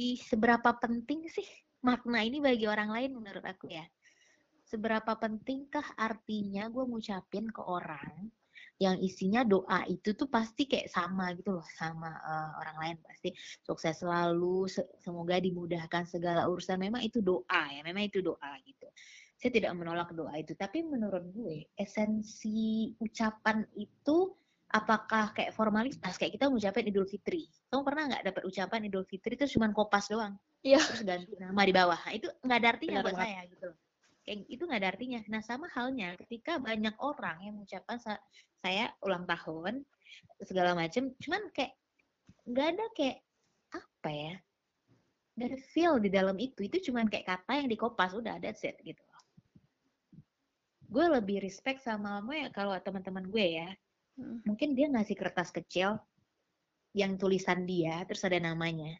ih 0.00 0.16
seberapa 0.16 0.72
penting 0.80 1.28
sih 1.28 1.46
makna 1.84 2.24
ini 2.24 2.40
bagi 2.40 2.64
orang 2.68 2.92
lain 2.92 3.16
menurut 3.16 3.44
aku 3.44 3.68
ya? 3.72 3.84
Seberapa 4.64 5.18
pentingkah 5.18 5.98
artinya 5.98 6.70
gue 6.70 6.84
ngucapin 6.86 7.50
ke 7.50 7.62
orang 7.64 8.30
yang 8.80 8.96
isinya 8.96 9.44
doa 9.44 9.84
itu 9.84 10.16
tuh 10.16 10.24
pasti 10.32 10.64
kayak 10.64 10.88
sama 10.88 11.36
gitu 11.36 11.52
loh 11.52 11.66
sama 11.76 12.08
uh, 12.16 12.50
orang 12.64 12.76
lain 12.80 12.96
pasti. 13.04 13.28
Sukses 13.60 14.00
selalu 14.00 14.72
semoga 15.04 15.36
dimudahkan 15.36 16.08
segala 16.08 16.48
urusan. 16.48 16.80
Memang 16.80 17.04
itu 17.04 17.20
doa 17.20 17.62
ya 17.68 17.84
memang 17.84 18.08
itu 18.08 18.24
doa 18.24 18.50
gitu. 18.64 18.88
Saya 19.36 19.52
tidak 19.52 19.76
menolak 19.76 20.08
doa 20.16 20.32
itu 20.40 20.56
tapi 20.56 20.80
menurut 20.80 21.28
gue 21.28 21.68
esensi 21.76 22.96
ucapan 22.96 23.68
itu 23.76 24.32
apakah 24.72 25.36
kayak 25.36 25.52
formalitas 25.52 26.16
kayak 26.16 26.40
kita 26.40 26.48
ngucapin 26.48 26.88
Idul 26.88 27.04
Fitri. 27.04 27.52
Kamu 27.68 27.84
pernah 27.84 28.16
nggak 28.16 28.32
dapat 28.32 28.42
ucapan 28.48 28.88
Idul 28.88 29.04
Fitri 29.04 29.36
terus 29.36 29.52
cuma 29.52 29.68
kopas 29.76 30.08
doang? 30.08 30.40
Iya. 30.64 30.80
Terus 30.80 31.04
ganti 31.04 31.36
nama 31.36 31.60
di 31.68 31.72
bawah. 31.76 32.00
Nah, 32.00 32.12
itu 32.16 32.32
nggak 32.32 32.58
ada 32.64 32.68
artinya 32.72 32.96
Benar 32.96 33.04
buat 33.04 33.16
banget. 33.20 33.28
saya 33.28 33.42
gitu 33.52 33.70
kayak 34.24 34.46
itu 34.46 34.62
nggak 34.62 34.80
ada 34.80 34.90
artinya. 34.94 35.20
Nah 35.26 35.42
sama 35.42 35.66
halnya 35.74 36.14
ketika 36.20 36.60
banyak 36.60 36.94
orang 37.00 37.36
yang 37.42 37.54
mengucapkan 37.58 37.98
saya 38.60 38.92
ulang 39.04 39.24
tahun 39.24 39.84
segala 40.44 40.76
macam 40.76 41.12
cuman 41.20 41.42
kayak 41.56 41.72
nggak 42.48 42.66
ada 42.76 42.84
kayak 42.96 43.18
apa 43.72 44.10
ya 44.12 44.34
nggak 45.36 45.48
ada 45.48 45.58
feel 45.72 45.96
di 45.96 46.10
dalam 46.12 46.36
itu. 46.36 46.68
Itu 46.68 46.90
cuman 46.90 47.08
kayak 47.08 47.24
kata 47.24 47.64
yang 47.64 47.68
dikopas 47.72 48.12
udah 48.12 48.36
ada 48.36 48.52
set 48.52 48.76
gitu 48.84 49.00
gue 50.90 51.06
lebih 51.06 51.38
respect 51.38 51.86
sama 51.86 52.18
kamu 52.18 52.32
ya 52.34 52.48
kalau 52.50 52.74
teman-teman 52.82 53.24
gue 53.30 53.46
ya. 53.62 53.70
Hmm. 54.18 54.42
mungkin 54.42 54.74
dia 54.74 54.90
ngasih 54.90 55.14
kertas 55.16 55.54
kecil 55.54 55.96
yang 56.92 57.14
tulisan 57.14 57.62
dia 57.62 58.02
terus 58.04 58.26
ada 58.26 58.36
namanya 58.42 58.98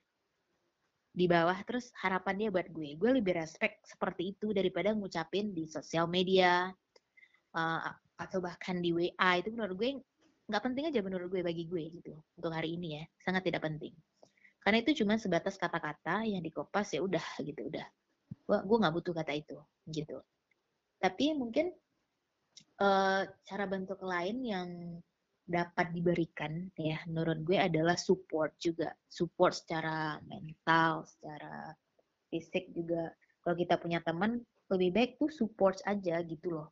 di 1.11 1.27
bawah 1.27 1.59
terus 1.67 1.91
harapan 1.99 2.47
dia 2.47 2.49
buat 2.55 2.71
gue. 2.71 2.95
Gue 2.95 3.19
lebih 3.19 3.35
respect 3.35 3.83
seperti 3.83 4.39
itu 4.39 4.55
daripada 4.55 4.95
ngucapin 4.95 5.51
di 5.51 5.67
sosial 5.67 6.07
media 6.07 6.71
uh, 7.59 7.91
atau 8.21 8.45
bahkan 8.45 8.77
di 8.85 8.93
WA 8.93 9.41
itu 9.41 9.49
menurut 9.49 9.75
gue 9.81 9.91
nggak 10.53 10.63
penting 10.67 10.85
aja 10.93 11.01
menurut 11.01 11.33
gue 11.33 11.41
bagi 11.41 11.65
gue 11.65 11.89
gitu 11.89 12.13
untuk 12.37 12.53
hari 12.53 12.77
ini 12.77 13.01
ya 13.01 13.05
sangat 13.25 13.49
tidak 13.49 13.65
penting. 13.65 13.97
Karena 14.61 14.85
itu 14.85 14.93
cuma 15.01 15.17
sebatas 15.17 15.57
kata-kata 15.57 16.29
yang 16.29 16.45
dikopas 16.45 16.93
ya 16.93 17.01
udah 17.01 17.25
gitu 17.41 17.73
udah. 17.73 17.87
Gue 18.45 18.77
nggak 18.77 18.93
butuh 18.93 19.17
kata 19.17 19.33
itu 19.33 19.57
gitu. 19.89 20.21
Tapi 21.01 21.33
mungkin 21.33 21.73
uh, 22.85 23.25
cara 23.25 23.65
bentuk 23.65 24.05
lain 24.05 24.45
yang 24.45 24.69
dapat 25.51 25.91
diberikan 25.91 26.69
ya 26.77 27.01
menurut 27.09 27.41
gue 27.41 27.57
adalah 27.57 27.97
support 27.97 28.53
juga. 28.61 28.93
Support 29.09 29.65
secara 29.65 30.21
mental 30.29 31.09
secara 31.09 31.73
fisik 32.29 32.69
juga. 32.77 33.09
Kalau 33.41 33.57
kita 33.57 33.81
punya 33.81 34.05
teman 34.05 34.45
lebih 34.69 34.93
baik 34.93 35.11
tuh 35.17 35.33
support 35.33 35.81
aja 35.89 36.21
gitu 36.21 36.53
loh 36.53 36.69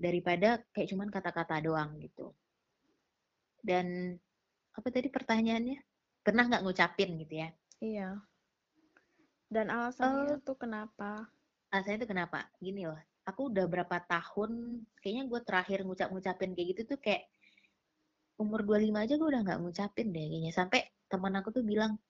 daripada 0.00 0.64
kayak 0.72 0.96
cuman 0.96 1.08
kata-kata 1.12 1.60
doang 1.60 2.00
gitu. 2.00 2.32
Dan 3.60 4.16
apa 4.72 4.88
tadi 4.88 5.12
pertanyaannya? 5.12 5.78
Pernah 6.24 6.44
nggak 6.48 6.64
ngucapin 6.64 7.20
gitu 7.20 7.34
ya? 7.44 7.48
Iya. 7.84 8.08
Dan 9.52 9.68
alasannya 9.68 10.40
uh, 10.40 10.42
tuh 10.42 10.56
kenapa? 10.56 11.28
Alasannya 11.68 11.98
itu 12.00 12.08
kenapa? 12.08 12.48
Gini 12.56 12.88
loh 12.88 12.96
aku 13.30 13.52
udah 13.52 13.66
berapa 13.70 13.96
tahun 14.10 14.82
kayaknya 14.98 15.24
gue 15.30 15.40
terakhir 15.46 15.78
ngucap-ngucapin 15.86 16.50
kayak 16.56 16.68
gitu 16.74 16.82
tuh 16.96 16.98
kayak 16.98 17.30
umur 18.40 18.64
25 18.64 19.04
aja 19.04 19.14
gue 19.20 19.28
udah 19.28 19.42
nggak 19.44 19.60
ngucapin 19.60 20.08
deh 20.10 20.24
kayaknya. 20.26 20.52
Sampai 20.52 20.80
teman 21.06 21.34
aku 21.38 21.52
tuh 21.52 21.64
bilang 21.64 22.00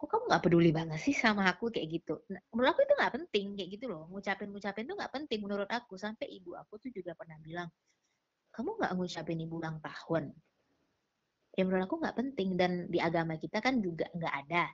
kok 0.00 0.08
kamu 0.08 0.24
nggak 0.32 0.42
peduli 0.48 0.70
banget 0.72 0.96
sih 1.04 1.12
sama 1.12 1.44
aku? 1.52 1.68
Kayak 1.68 1.88
gitu. 2.00 2.14
Nah, 2.32 2.40
menurut 2.56 2.72
aku 2.72 2.80
itu 2.88 2.94
nggak 2.96 3.12
penting 3.20 3.46
kayak 3.52 3.70
gitu 3.76 3.84
loh. 3.92 4.08
Ngucapin 4.08 4.48
ngucapin 4.48 4.84
tuh 4.88 4.96
nggak 4.96 5.12
penting 5.12 5.40
menurut 5.44 5.68
aku. 5.68 6.00
Sampai 6.00 6.26
ibu 6.32 6.56
aku 6.56 6.80
tuh 6.80 6.88
juga 6.88 7.12
pernah 7.12 7.36
bilang 7.44 7.68
kamu 8.56 8.80
nggak 8.80 8.92
ngucapin 8.96 9.38
ibu 9.44 9.54
ulang 9.60 9.76
tahun. 9.84 10.32
Ya 11.52 11.62
menurut 11.68 11.84
aku 11.84 11.96
nggak 12.00 12.16
penting. 12.16 12.48
Dan 12.56 12.72
di 12.88 12.96
agama 12.96 13.36
kita 13.36 13.60
kan 13.60 13.84
juga 13.84 14.08
nggak 14.16 14.34
ada 14.48 14.64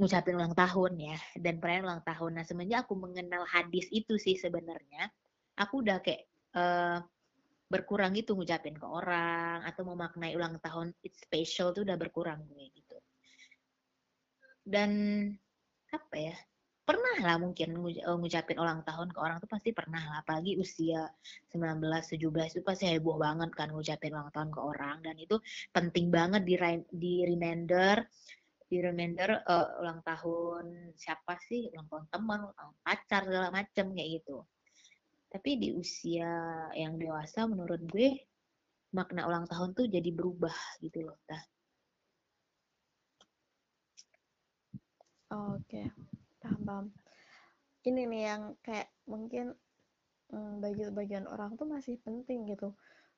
ngucapin 0.00 0.34
ulang 0.40 0.56
tahun 0.56 0.92
ya 0.96 1.18
dan 1.36 1.60
perayaan 1.60 1.84
ulang 1.84 2.02
tahun. 2.08 2.30
Nah 2.40 2.44
semenjak 2.48 2.88
aku 2.88 2.96
mengenal 2.96 3.44
hadis 3.44 3.92
itu 3.92 4.16
sih 4.16 4.40
sebenarnya 4.40 5.12
aku 5.60 5.84
udah 5.84 6.00
kayak 6.00 6.24
uh, 6.56 7.04
berkurang 7.68 8.16
gitu 8.16 8.32
ngucapin 8.36 8.76
ke 8.76 8.84
orang 8.88 9.64
atau 9.68 9.84
memaknai 9.84 10.32
ulang 10.32 10.56
tahun 10.64 10.96
it's 11.04 11.20
special 11.24 11.76
tuh 11.76 11.84
udah 11.84 12.00
berkurang 12.00 12.40
gue 12.48 12.72
gitu. 12.72 12.81
Dan 14.62 14.90
apa 15.90 16.16
ya? 16.16 16.36
Pernah 16.82 17.16
lah 17.22 17.36
mungkin 17.38 17.78
eh, 17.94 18.16
ngucapin 18.18 18.58
ulang 18.58 18.82
tahun 18.82 19.14
ke 19.14 19.18
orang 19.22 19.38
tuh 19.38 19.50
pasti 19.50 19.70
pernah 19.70 20.02
lah 20.02 20.16
apalagi 20.26 20.58
usia 20.58 21.06
19 21.54 21.78
17 21.78 22.58
itu 22.58 22.62
pasti 22.66 22.90
heboh 22.90 23.22
banget 23.22 23.54
kan 23.54 23.70
ngucapin 23.70 24.10
ulang 24.10 24.34
tahun 24.34 24.50
ke 24.50 24.60
orang 24.60 24.96
dan 25.06 25.14
itu 25.14 25.38
penting 25.70 26.10
banget 26.10 26.42
di 26.42 26.58
di 26.90 27.14
reminder 27.22 28.02
di 28.66 28.82
reminder 28.82 29.46
uh, 29.46 29.78
ulang 29.84 30.00
tahun 30.02 30.96
siapa 30.96 31.38
sih 31.44 31.68
ulang 31.76 31.86
tahun 31.86 32.04
teman 32.08 32.40
pacar 32.82 33.30
segala 33.30 33.54
macem 33.54 33.92
kayak 33.94 34.10
gitu 34.18 34.42
tapi 35.28 35.60
di 35.60 35.76
usia 35.76 36.28
yang 36.72 36.96
dewasa 36.96 37.44
menurut 37.44 37.84
gue 37.88 38.16
makna 38.96 39.28
ulang 39.28 39.44
tahun 39.44 39.76
tuh 39.76 39.92
jadi 39.92 40.08
berubah 40.12 40.56
gitu 40.80 41.04
loh 41.04 41.20
oh, 45.32 45.56
oke 45.56 45.64
okay. 45.66 45.88
paham 46.38 46.60
paham 46.62 46.86
ini 47.82 48.06
nih 48.06 48.22
yang 48.30 48.42
kayak 48.62 48.88
mungkin 49.10 49.56
hmm, 50.30 50.62
bagi 50.62 50.82
sebagian 50.86 51.26
orang 51.26 51.58
tuh 51.58 51.66
masih 51.66 51.98
penting 52.04 52.46
gitu 52.46 52.76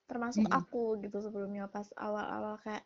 termasuk 0.08 0.46
-hmm. 0.46 0.56
aku 0.56 1.00
gitu 1.04 1.20
sebelumnya 1.20 1.68
pas 1.68 1.88
awal-awal 1.96 2.56
kayak 2.64 2.84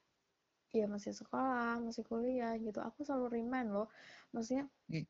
ya 0.72 0.84
masih 0.84 1.16
sekolah 1.16 1.80
masih 1.80 2.04
kuliah 2.04 2.52
gitu 2.60 2.78
aku 2.84 3.00
selalu 3.00 3.40
remind 3.40 3.72
loh 3.72 3.88
maksudnya 4.36 4.68
mm. 4.92 5.06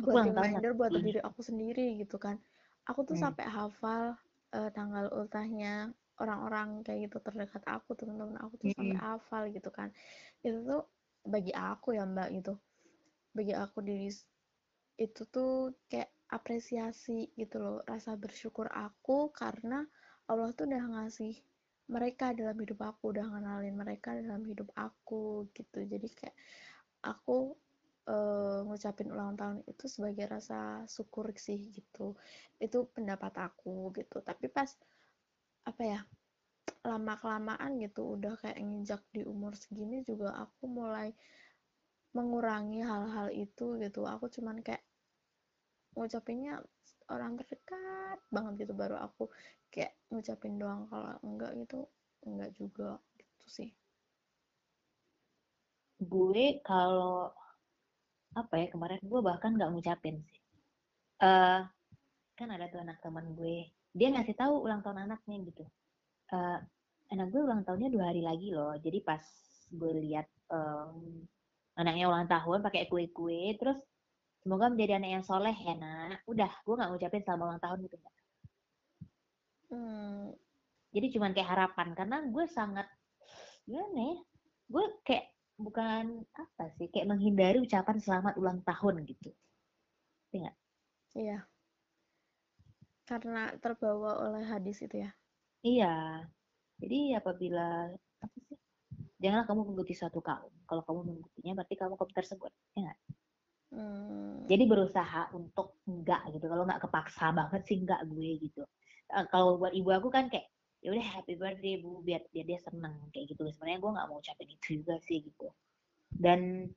buat 0.00 0.24
reminder 0.24 0.72
buat 0.72 0.92
diri 0.96 1.20
aku 1.20 1.44
sendiri 1.44 2.00
gitu 2.00 2.16
kan 2.16 2.40
aku 2.88 3.04
tuh 3.04 3.14
hmm. 3.14 3.24
sampai 3.28 3.46
hafal 3.46 4.16
uh, 4.56 4.70
tanggal 4.74 5.06
ultahnya 5.14 5.92
orang-orang 6.18 6.82
kayak 6.82 7.06
gitu 7.06 7.22
terdekat 7.22 7.62
aku 7.68 7.94
teman-teman 7.94 8.40
aku 8.42 8.58
tuh 8.58 8.66
hmm. 8.72 8.76
sampai 8.78 8.98
hafal 8.98 9.42
gitu 9.52 9.70
kan 9.70 9.88
itu 10.42 10.58
tuh 10.64 10.82
bagi 11.22 11.54
aku 11.54 11.94
ya 11.94 12.08
mbak 12.08 12.34
gitu 12.34 12.58
bagi 13.32 13.56
aku 13.56 13.80
diri 13.80 14.08
itu 15.00 15.22
tuh 15.28 15.72
kayak 15.88 16.12
apresiasi 16.32 17.32
gitu 17.36 17.60
loh 17.60 17.78
rasa 17.84 18.16
bersyukur 18.16 18.68
aku 18.72 19.32
karena 19.32 19.84
Allah 20.28 20.52
tuh 20.56 20.68
udah 20.68 20.84
ngasih 20.96 21.34
mereka 21.92 22.32
dalam 22.32 22.56
hidup 22.56 22.80
aku 22.88 23.12
udah 23.12 23.26
ngenalin 23.26 23.76
mereka 23.76 24.14
dalam 24.16 24.40
hidup 24.48 24.70
aku 24.72 25.50
gitu. 25.52 25.84
Jadi 25.84 26.08
kayak 26.14 26.36
aku 27.04 27.52
uh, 28.08 28.64
ngucapin 28.64 29.10
ulang 29.12 29.34
tahun 29.34 29.60
itu 29.68 29.84
sebagai 29.90 30.24
rasa 30.30 30.86
syukur 30.88 31.34
sih 31.34 31.58
gitu. 31.74 32.14
Itu 32.56 32.88
pendapat 32.94 33.36
aku 33.42 33.92
gitu. 33.98 34.24
Tapi 34.24 34.48
pas 34.48 34.72
apa 35.68 35.82
ya 35.82 36.00
lama 36.82 37.14
kelamaan 37.14 37.78
gitu 37.78 38.18
udah 38.18 38.34
kayak 38.40 38.58
nginjak 38.58 39.02
di 39.14 39.22
umur 39.22 39.54
segini 39.54 40.02
juga 40.02 40.34
aku 40.34 40.66
mulai 40.66 41.14
mengurangi 42.12 42.84
hal-hal 42.84 43.28
itu 43.32 43.80
gitu. 43.80 44.04
Aku 44.04 44.28
cuman 44.28 44.60
kayak 44.60 44.84
ngucapinnya 45.96 46.60
orang 47.08 47.36
terdekat 47.40 48.18
banget 48.28 48.64
gitu. 48.64 48.72
Baru 48.76 48.96
aku 48.96 49.28
kayak 49.72 49.96
ngucapin 50.12 50.60
doang 50.60 50.88
kalau 50.88 51.16
enggak 51.24 51.52
gitu. 51.56 51.88
Enggak 52.24 52.50
juga 52.56 53.00
gitu 53.16 53.46
sih. 53.48 53.70
Gue 56.02 56.60
kalau 56.64 57.32
apa 58.32 58.54
ya 58.56 58.66
kemarin 58.72 59.00
gue 59.04 59.20
bahkan 59.20 59.52
nggak 59.52 59.70
ngucapin 59.72 60.20
sih. 60.24 60.40
Uh, 61.22 61.62
kan 62.34 62.48
ada 62.48 62.68
tuh 62.68 62.80
anak 62.80 63.00
teman 63.00 63.36
gue. 63.36 63.68
Dia 63.92 64.08
ngasih 64.08 64.36
tahu 64.36 64.64
ulang 64.64 64.80
tahun 64.80 65.04
anaknya 65.08 65.36
gitu. 65.52 65.64
Uh, 66.32 66.58
anak 67.12 67.28
gue 67.28 67.40
ulang 67.44 67.62
tahunnya 67.62 67.92
dua 67.92 68.08
hari 68.08 68.24
lagi 68.24 68.48
loh. 68.50 68.72
Jadi 68.80 68.98
pas 69.04 69.22
gue 69.72 69.92
lihat 70.04 70.28
um, 70.52 71.24
anaknya 71.78 72.04
ulang 72.10 72.28
tahun 72.28 72.58
pakai 72.60 72.88
kue-kue 72.90 73.56
terus 73.56 73.80
Semoga 74.42 74.74
menjadi 74.74 74.98
anak 74.98 75.10
yang 75.14 75.24
soleh 75.24 75.54
ya 75.54 75.74
nak. 75.78 76.26
Udah, 76.26 76.50
gue 76.50 76.74
gak 76.74 76.90
ngucapin 76.90 77.22
selamat 77.22 77.46
ulang 77.46 77.62
tahun 77.62 77.78
gitu 77.86 77.96
mbak. 78.02 78.14
Hmm. 79.70 80.26
Jadi 80.92 81.06
cuman 81.16 81.30
kayak 81.32 81.50
harapan 81.54 81.88
karena 81.94 82.16
gue 82.26 82.44
sangat 82.50 82.86
gimana 83.64 84.02
ya? 84.02 84.18
Gue 84.66 84.84
kayak 85.06 85.30
bukan 85.62 86.26
apa 86.34 86.74
sih, 86.74 86.90
kayak 86.90 87.06
menghindari 87.06 87.62
ucapan 87.62 88.02
selamat 88.02 88.34
ulang 88.34 88.60
tahun 88.66 89.06
gitu. 89.06 89.30
Iya. 90.34 90.50
Iya. 91.14 91.38
Karena 93.06 93.54
terbawa 93.62 94.26
oleh 94.26 94.42
hadis 94.42 94.82
itu 94.82 95.06
ya. 95.06 95.10
Iya. 95.62 96.26
Jadi 96.82 97.14
apabila? 97.14 97.94
Janganlah 99.22 99.46
kamu 99.46 99.60
mengikuti 99.70 99.94
suatu 99.94 100.18
kaum. 100.18 100.50
Kalau 100.66 100.82
kamu 100.82 101.00
mengikutinya 101.06 101.62
berarti 101.62 101.74
kamu 101.78 101.94
kaum 101.94 102.10
tersebut. 102.10 102.50
Ya 102.74 102.90
gak? 102.90 102.98
Hmm. 103.72 104.44
Jadi 104.50 104.64
berusaha 104.68 105.32
untuk 105.32 105.78
enggak 105.86 106.26
gitu. 106.34 106.44
Kalau 106.50 106.66
enggak 106.66 106.82
kepaksa 106.82 107.30
banget 107.32 107.62
sih 107.64 107.78
enggak 107.80 108.02
gue 108.10 108.30
gitu. 108.42 108.62
Uh, 109.08 109.24
kalau 109.30 109.56
buat 109.56 109.72
ibu 109.72 109.88
aku 109.94 110.10
kan 110.10 110.26
kayak 110.26 110.50
ya 110.82 110.90
udah 110.90 111.06
happy 111.14 111.38
birthday 111.38 111.78
bu 111.78 112.02
biar 112.02 112.26
biar 112.34 112.44
dia 112.44 112.60
seneng 112.60 112.98
kayak 113.14 113.32
gitu. 113.32 113.46
Sebenarnya 113.48 113.78
gue 113.80 113.90
nggak 113.94 114.08
mau 114.10 114.18
ucapin 114.18 114.50
itu 114.50 114.82
juga 114.82 114.98
sih 115.00 115.22
gitu. 115.22 115.48
Dan 116.10 116.68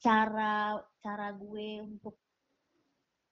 cara 0.00 0.80
cara 1.04 1.28
gue 1.36 1.84
untuk 1.84 2.16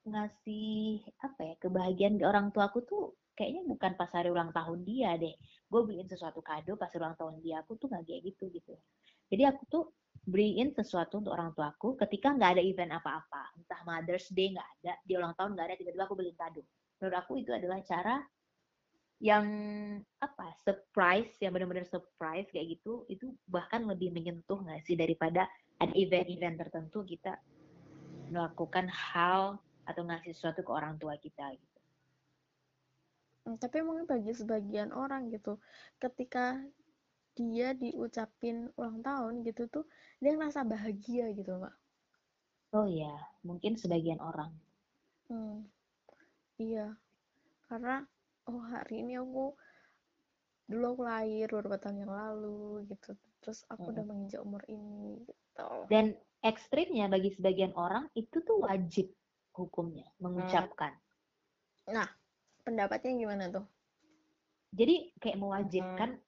ngasih 0.06 1.02
apa 1.20 1.40
ya 1.42 1.54
kebahagiaan 1.58 2.16
di 2.20 2.24
orang 2.24 2.54
tua 2.54 2.70
aku 2.70 2.80
tuh 2.86 3.17
kayaknya 3.38 3.62
bukan 3.70 3.94
pas 3.94 4.10
hari 4.10 4.34
ulang 4.34 4.50
tahun 4.50 4.82
dia 4.82 5.14
deh. 5.14 5.38
Gue 5.70 5.86
beliin 5.86 6.10
sesuatu 6.10 6.42
kado 6.42 6.74
pas 6.74 6.90
ulang 6.98 7.14
tahun 7.14 7.38
dia 7.38 7.62
aku 7.62 7.78
tuh 7.78 7.86
nggak 7.86 8.02
kayak 8.02 8.22
gitu 8.34 8.50
gitu. 8.50 8.74
Jadi 9.30 9.42
aku 9.46 9.62
tuh 9.70 9.84
beliin 10.26 10.74
sesuatu 10.74 11.22
untuk 11.22 11.32
orang 11.32 11.54
tuaku 11.54 11.94
ketika 12.02 12.34
nggak 12.34 12.58
ada 12.58 12.62
event 12.64 12.98
apa-apa 12.98 13.54
entah 13.56 13.80
Mother's 13.86 14.28
Day 14.34 14.52
nggak 14.52 14.68
ada 14.82 14.92
di 15.06 15.12
ulang 15.14 15.32
tahun 15.38 15.54
nggak 15.54 15.66
ada 15.70 15.76
tiba-tiba 15.78 16.04
aku 16.04 16.16
beliin 16.18 16.36
kado 16.36 16.60
menurut 16.98 17.16
aku 17.16 17.32
itu 17.40 17.50
adalah 17.54 17.78
cara 17.86 18.20
yang 19.18 19.46
apa 20.22 20.46
surprise 20.62 21.32
yang 21.42 21.50
benar-benar 21.54 21.86
surprise 21.88 22.46
kayak 22.50 22.78
gitu 22.78 23.08
itu 23.10 23.34
bahkan 23.48 23.82
lebih 23.88 24.14
menyentuh 24.14 24.62
nggak 24.62 24.84
sih 24.84 24.94
daripada 24.94 25.48
ada 25.78 25.94
event-event 25.94 26.58
tertentu 26.66 27.02
kita 27.06 27.38
melakukan 28.28 28.86
hal 28.90 29.58
atau 29.88 30.02
ngasih 30.04 30.36
sesuatu 30.36 30.60
ke 30.60 30.70
orang 30.70 31.00
tua 31.00 31.16
kita 31.16 31.48
gitu. 31.56 31.77
Hmm, 33.48 33.56
tapi 33.56 33.80
mungkin 33.80 34.04
bagi 34.04 34.36
sebagian 34.36 34.92
orang 34.92 35.32
gitu, 35.32 35.56
ketika 35.96 36.60
dia 37.32 37.72
diucapin 37.72 38.68
ulang 38.76 39.00
tahun 39.00 39.40
gitu 39.40 39.64
tuh 39.72 39.88
dia 40.20 40.36
ngerasa 40.36 40.68
bahagia 40.68 41.32
gitu 41.32 41.56
mbak? 41.56 41.72
Oh 42.76 42.84
iya. 42.84 43.16
Mungkin 43.48 43.80
sebagian 43.80 44.20
orang. 44.20 44.52
Hmm, 45.32 45.64
iya. 46.60 46.92
Karena 47.72 48.04
oh 48.52 48.60
hari 48.68 49.00
ini 49.00 49.16
aku 49.16 49.56
dulu 50.68 50.84
aku 50.92 51.02
lahir 51.08 51.48
beberapa 51.48 51.80
tahun 51.80 52.04
yang 52.04 52.12
lalu 52.12 52.84
gitu. 52.84 53.16
Terus 53.40 53.64
aku 53.72 53.88
hmm. 53.88 53.92
udah 53.96 54.04
menginjak 54.04 54.40
umur 54.44 54.60
ini 54.68 55.24
gitu. 55.24 55.88
Dan 55.88 56.12
ekstrimnya 56.44 57.08
bagi 57.08 57.32
sebagian 57.32 57.72
orang 57.80 58.12
itu 58.12 58.44
tuh 58.44 58.60
wajib 58.60 59.08
hukumnya 59.56 60.04
mengucapkan. 60.20 60.92
Nah 61.88 62.27
pendapatnya 62.68 63.12
gimana 63.16 63.44
tuh? 63.48 63.64
Jadi 64.76 65.16
kayak 65.16 65.40
mewajibkan 65.40 66.20
hmm. 66.20 66.26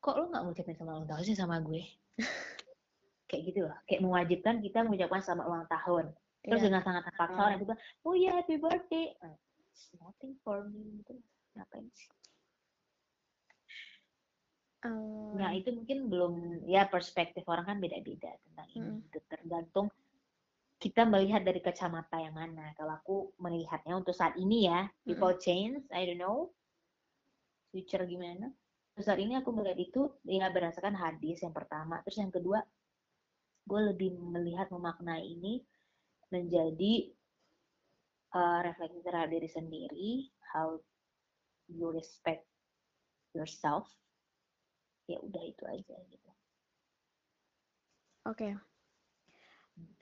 Kok 0.00 0.16
lo 0.16 0.24
nggak 0.32 0.42
ngucapin 0.48 0.76
sama 0.80 0.96
ulang 0.96 1.08
tahun 1.12 1.22
sih 1.28 1.36
sama 1.36 1.60
gue? 1.60 1.84
Kayak 3.28 3.42
gitu 3.52 3.60
loh. 3.68 3.76
Kayak 3.84 4.00
mewajibkan 4.00 4.54
kita 4.64 4.78
mengucapkan 4.80 5.20
sama 5.20 5.44
ulang 5.44 5.68
tahun. 5.68 6.08
Terus 6.40 6.60
yeah. 6.64 6.66
dengan 6.72 6.82
sangat 6.82 7.02
terpaksa 7.04 7.36
orang 7.36 7.56
itu 7.60 7.64
bilang 7.68 7.82
oh 8.08 8.14
iya 8.16 8.30
happy 8.40 8.56
birthday. 8.56 9.12
It's 9.60 9.92
nothing 10.00 10.40
for 10.40 10.64
me. 10.72 11.04
Itu 11.04 11.20
ngapain 11.52 11.84
sih? 11.92 12.08
Um, 14.80 15.36
nah 15.36 15.52
itu 15.52 15.76
mungkin 15.76 16.08
belum 16.08 16.64
ya 16.64 16.88
perspektif 16.88 17.44
orang 17.44 17.68
kan 17.68 17.76
beda-beda 17.84 18.32
tentang 18.32 18.68
ini 18.72 18.88
hmm. 18.96 19.08
itu 19.12 19.18
tergantung 19.28 19.92
kita 20.80 21.04
melihat 21.04 21.44
dari 21.44 21.60
kacamata 21.60 22.16
yang 22.16 22.32
mana. 22.32 22.72
Kalau 22.72 22.96
aku 22.96 23.16
melihatnya 23.36 24.00
untuk 24.00 24.16
saat 24.16 24.32
ini 24.40 24.64
ya 24.64 24.88
people 25.04 25.36
hmm. 25.36 25.42
change 25.44 25.84
I 25.92 26.08
don't 26.08 26.16
know. 26.16 26.48
Future 27.68 28.08
gimana? 28.08 28.48
Saat 28.96 29.20
ini 29.20 29.36
aku 29.36 29.52
melihat 29.52 29.76
itu 29.76 30.08
ya 30.24 30.48
berdasarkan 30.48 30.96
hadis 30.96 31.44
yang 31.44 31.52
pertama. 31.52 32.00
Terus 32.02 32.18
yang 32.24 32.32
kedua 32.32 32.64
gue 33.68 33.80
lebih 33.92 34.16
melihat 34.16 34.72
memaknai 34.72 35.20
ini 35.20 35.60
menjadi 36.32 37.12
uh, 38.32 38.64
refleksi 38.64 39.04
terhadap 39.04 39.30
diri 39.36 39.48
sendiri 39.52 40.10
how 40.56 40.80
you 41.68 41.92
respect 41.92 42.48
yourself. 43.36 43.84
Ya 45.04 45.20
udah 45.20 45.44
itu 45.44 45.64
aja 45.68 45.96
gitu. 46.08 46.30
Oke. 48.24 48.48
Okay. 48.48 48.52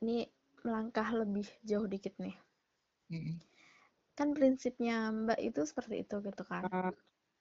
ini 0.03 0.27
melangkah 0.69 1.09
lebih 1.17 1.49
jauh 1.65 1.89
dikit 1.89 2.13
nih 2.21 2.37
mm 3.09 3.21
-hmm. 3.25 3.37
kan 4.19 4.29
prinsipnya 4.37 5.09
mbak 5.09 5.41
itu 5.41 5.61
seperti 5.65 6.05
itu 6.05 6.21
gitu 6.21 6.45
kan 6.45 6.65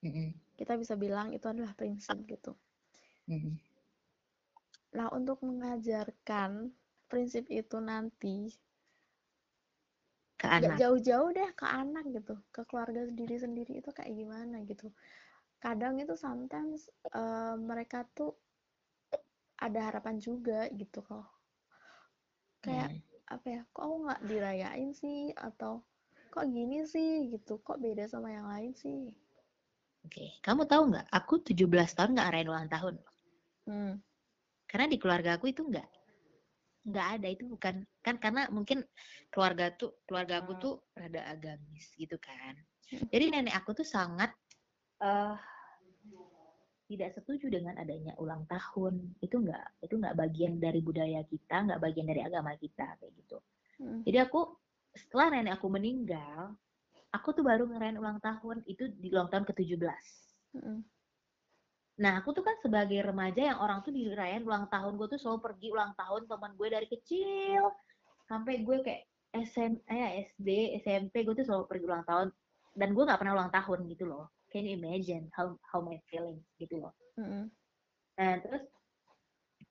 mm 0.03 0.31
Kita 0.57 0.73
bisa 0.73 0.97
bilang 0.97 1.29
itu 1.37 1.45
adalah 1.45 1.73
prinsip 1.77 2.17
gitu. 2.25 2.57
mm 3.29 3.53
Nah, 4.97 5.13
untuk 5.13 5.43
mengajarkan 5.45 6.73
prinsip 7.05 7.45
itu 7.53 7.77
nanti 7.77 8.49
ke 10.37 10.47
anak. 10.49 10.77
jauh-jauh 10.81 11.29
deh 11.33 11.49
ke 11.53 11.65
anak 11.65 12.05
gitu, 12.13 12.35
ke 12.49 12.61
keluarga 12.65 13.05
sendiri-sendiri 13.05 13.81
itu 13.81 13.89
kayak 13.93 14.13
gimana 14.17 14.65
gitu. 14.65 14.89
Kadang 15.61 16.01
itu 16.01 16.13
sometimes 16.17 16.89
uh, 17.13 17.57
mereka 17.57 18.05
tuh 18.17 18.33
ada 19.57 19.79
harapan 19.89 20.21
juga 20.21 20.69
gitu 20.73 21.01
kok. 21.05 21.25
Kayak 22.65 22.89
hmm. 22.93 23.06
Apa 23.27 23.47
ya? 23.47 23.61
Kok 23.75 23.83
aku 23.83 23.95
nggak 24.07 24.21
dirayain 24.27 24.91
sih 24.95 25.31
atau 25.35 25.83
kok 26.31 26.45
gini 26.47 26.87
sih 26.87 27.27
gitu? 27.31 27.59
Kok 27.61 27.79
beda 27.79 28.07
sama 28.07 28.31
yang 28.31 28.47
lain 28.47 28.71
sih? 28.75 29.11
Oke, 30.07 30.39
kamu 30.39 30.63
tahu 30.65 30.95
nggak? 30.95 31.07
Aku 31.11 31.43
17 31.43 31.67
tahun 31.67 32.15
nggak 32.15 32.27
ngerayain 32.31 32.51
ulang 32.51 32.69
tahun. 32.71 32.95
Hmm. 33.67 33.93
Karena 34.67 34.85
di 34.87 34.97
keluarga 34.99 35.35
aku 35.35 35.51
itu 35.51 35.63
nggak 35.67 35.87
nggak 36.87 37.07
ada 37.19 37.27
itu 37.27 37.43
bukan 37.43 37.83
kan 37.99 38.15
karena 38.15 38.47
mungkin 38.47 38.79
keluarga 39.27 39.75
tuh 39.75 39.99
keluarga 40.07 40.39
aku 40.39 40.55
hmm. 40.55 40.61
tuh 40.63 40.75
rada 40.95 41.21
agamis 41.27 41.91
gitu 41.99 42.15
kan. 42.15 42.55
Jadi 42.87 43.27
nenek 43.27 43.51
aku 43.51 43.75
tuh 43.75 43.83
sangat 43.83 44.31
uh, 45.03 45.35
tidak 46.87 47.19
setuju 47.19 47.51
dengan 47.51 47.75
adanya 47.75 48.15
ulang 48.17 48.47
tahun. 48.47 49.19
Itu 49.19 49.43
nggak 49.43 49.83
itu 49.83 49.95
nggak 49.99 50.15
bagian 50.15 50.57
dari 50.57 50.79
budaya 50.79 51.21
kita, 51.27 51.67
nggak 51.67 51.81
bagian 51.83 52.07
dari 52.07 52.21
agama 52.23 52.55
kita 52.55 52.95
kayak 52.97 53.13
gitu. 53.19 53.37
Hmm. 53.77 54.01
Jadi 54.07 54.17
aku 54.23 54.55
setelah 54.97 55.29
nenek 55.29 55.61
aku 55.61 55.67
meninggal, 55.69 56.57
aku 57.13 57.29
tuh 57.35 57.45
baru 57.45 57.69
ngerayain 57.69 57.99
ulang 58.01 58.19
tahun 58.19 58.65
itu 58.65 58.89
di 58.97 59.13
ulang 59.13 59.29
tahun 59.29 59.45
ke-17. 59.45 60.05
Mm. 60.57 60.81
Nah, 61.97 62.13
aku 62.21 62.29
tuh 62.33 62.45
kan 62.45 62.53
sebagai 62.61 63.01
remaja 63.01 63.53
yang 63.53 63.59
orang 63.61 63.81
tuh 63.81 63.89
dirayain 63.89 64.45
ulang 64.45 64.69
tahun 64.69 64.97
gue 65.01 65.17
tuh 65.17 65.19
selalu 65.21 65.39
pergi 65.49 65.67
ulang 65.73 65.97
tahun 65.97 66.29
teman 66.29 66.53
gue 66.53 66.67
dari 66.69 66.87
kecil 66.89 67.73
sampai 68.29 68.61
gue 68.61 68.77
kayak 68.85 69.03
SM, 69.33 69.81
eh, 69.89 70.29
SD, 70.33 70.77
SMP 70.85 71.25
gue 71.25 71.33
tuh 71.41 71.45
selalu 71.45 71.65
pergi 71.65 71.85
ulang 71.89 72.05
tahun 72.05 72.27
dan 72.77 72.89
gue 72.93 73.03
nggak 73.03 73.19
pernah 73.21 73.33
ulang 73.33 73.51
tahun 73.53 73.79
gitu 73.89 74.05
loh. 74.05 74.29
Can 74.47 74.63
you 74.63 74.79
imagine 74.79 75.27
how 75.35 75.55
how 75.61 75.83
my 75.83 75.99
feeling 76.07 76.39
gitu 76.57 76.79
loh. 76.79 76.95
Mm 77.19 77.27
-hmm. 77.27 77.43
Nah 78.17 78.33
terus 78.41 78.63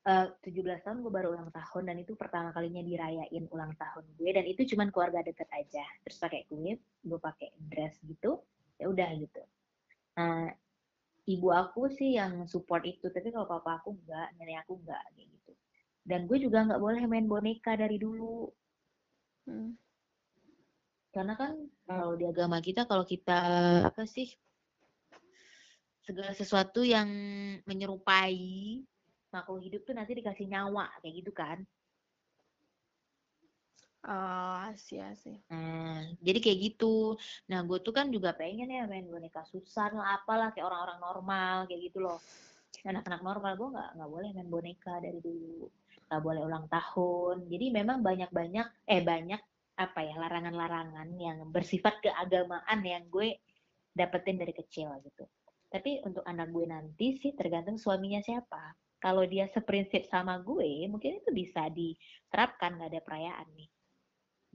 uh, 0.07 0.27
17 0.41 0.85
tahun 0.87 1.03
gue 1.03 1.11
baru 1.11 1.35
ulang 1.35 1.51
tahun 1.51 1.91
dan 1.91 1.97
itu 1.99 2.15
pertama 2.15 2.55
kalinya 2.55 2.79
dirayain 2.79 3.45
ulang 3.51 3.75
tahun 3.75 4.07
gue 4.15 4.29
dan 4.31 4.45
itu 4.47 4.63
cuman 4.73 4.89
keluarga 4.89 5.19
deket 5.21 5.47
aja 5.51 5.83
terus 6.07 6.17
pakai 6.17 6.47
kulit 6.47 6.79
gue 7.03 7.19
pakai 7.19 7.51
dress 7.67 7.99
gitu 8.07 8.39
ya 8.79 8.87
udah 8.87 9.09
gitu 9.19 9.43
nah 10.15 10.47
ibu 11.27 11.47
aku 11.51 11.91
sih 11.91 12.15
yang 12.15 12.47
support 12.47 12.87
itu 12.87 13.11
tapi 13.11 13.29
kalau 13.35 13.45
papa 13.45 13.83
aku 13.83 13.93
enggak 13.99 14.31
nenek 14.39 14.63
aku 14.63 14.79
enggak 14.79 15.03
kayak 15.13 15.27
gitu 15.27 15.51
dan 16.07 16.23
gue 16.23 16.37
juga 16.39 16.63
nggak 16.63 16.81
boleh 16.81 17.03
main 17.05 17.27
boneka 17.27 17.75
dari 17.75 17.99
dulu 17.99 18.47
hmm. 19.51 19.75
karena 21.11 21.33
kan 21.35 21.53
kalau 21.83 22.15
di 22.15 22.25
agama 22.25 22.63
kita 22.63 22.87
kalau 22.87 23.03
kita 23.03 23.39
apa 23.83 24.07
sih 24.07 24.31
segala 26.07 26.31
sesuatu 26.31 26.81
yang 26.87 27.09
menyerupai 27.69 28.39
makhluk 29.35 29.61
hidup 29.67 29.81
tuh 29.87 29.95
nanti 29.97 30.11
dikasih 30.19 30.47
nyawa 30.47 30.87
kayak 31.03 31.15
gitu 31.19 31.31
kan 31.35 31.57
Oh, 34.07 34.71
sih 34.79 35.03
sih. 35.19 35.35
Nah, 35.51 35.99
jadi 36.23 36.39
kayak 36.43 36.59
gitu. 36.65 37.19
Nah, 37.51 37.59
gue 37.67 37.77
tuh 37.85 37.91
kan 37.97 38.07
juga 38.15 38.31
pengen 38.39 38.71
ya 38.71 38.87
main 38.87 39.03
boneka 39.03 39.43
Susan 39.51 39.91
lah, 39.99 40.07
apalah 40.15 40.55
kayak 40.55 40.63
orang-orang 40.69 40.99
normal 41.03 41.55
kayak 41.67 41.81
gitu 41.91 41.99
loh. 42.05 42.19
Anak-anak 42.87 43.21
normal 43.27 43.51
gue 43.59 43.67
nggak 43.75 43.89
nggak 43.99 44.11
boleh 44.15 44.29
main 44.31 44.49
boneka 44.55 44.93
dari 45.03 45.19
dulu, 45.19 45.67
nggak 46.07 46.21
boleh 46.23 46.41
ulang 46.47 46.65
tahun. 46.71 47.35
Jadi 47.51 47.65
memang 47.77 47.97
banyak-banyak 47.99 48.67
eh 48.95 49.01
banyak 49.03 49.41
apa 49.77 49.99
ya 50.07 50.15
larangan-larangan 50.23 51.07
yang 51.19 51.37
bersifat 51.51 51.99
keagamaan 51.99 52.79
yang 52.87 53.03
gue 53.11 53.43
dapetin 53.91 54.39
dari 54.39 54.53
kecil 54.55 54.87
gitu. 55.03 55.25
Tapi 55.67 55.99
untuk 56.07 56.23
anak 56.23 56.47
gue 56.51 56.65
nanti 56.67 57.19
sih 57.19 57.35
tergantung 57.35 57.75
suaminya 57.75 58.23
siapa. 58.23 58.75
Kalau 58.97 59.27
dia 59.29 59.45
seprinsip 59.51 60.09
sama 60.09 60.41
gue, 60.41 60.89
mungkin 60.89 61.21
itu 61.21 61.29
bisa 61.29 61.69
diterapkan 61.69 62.79
nggak 62.79 62.89
ada 62.97 63.01
perayaan 63.03 63.47
nih 63.53 63.69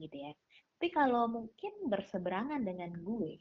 gitu 0.01 0.17
ya. 0.19 0.31
Tapi 0.77 0.89
kalau 0.91 1.31
mungkin 1.31 1.87
berseberangan 1.87 2.59
dengan 2.59 2.91
gue, 2.99 3.39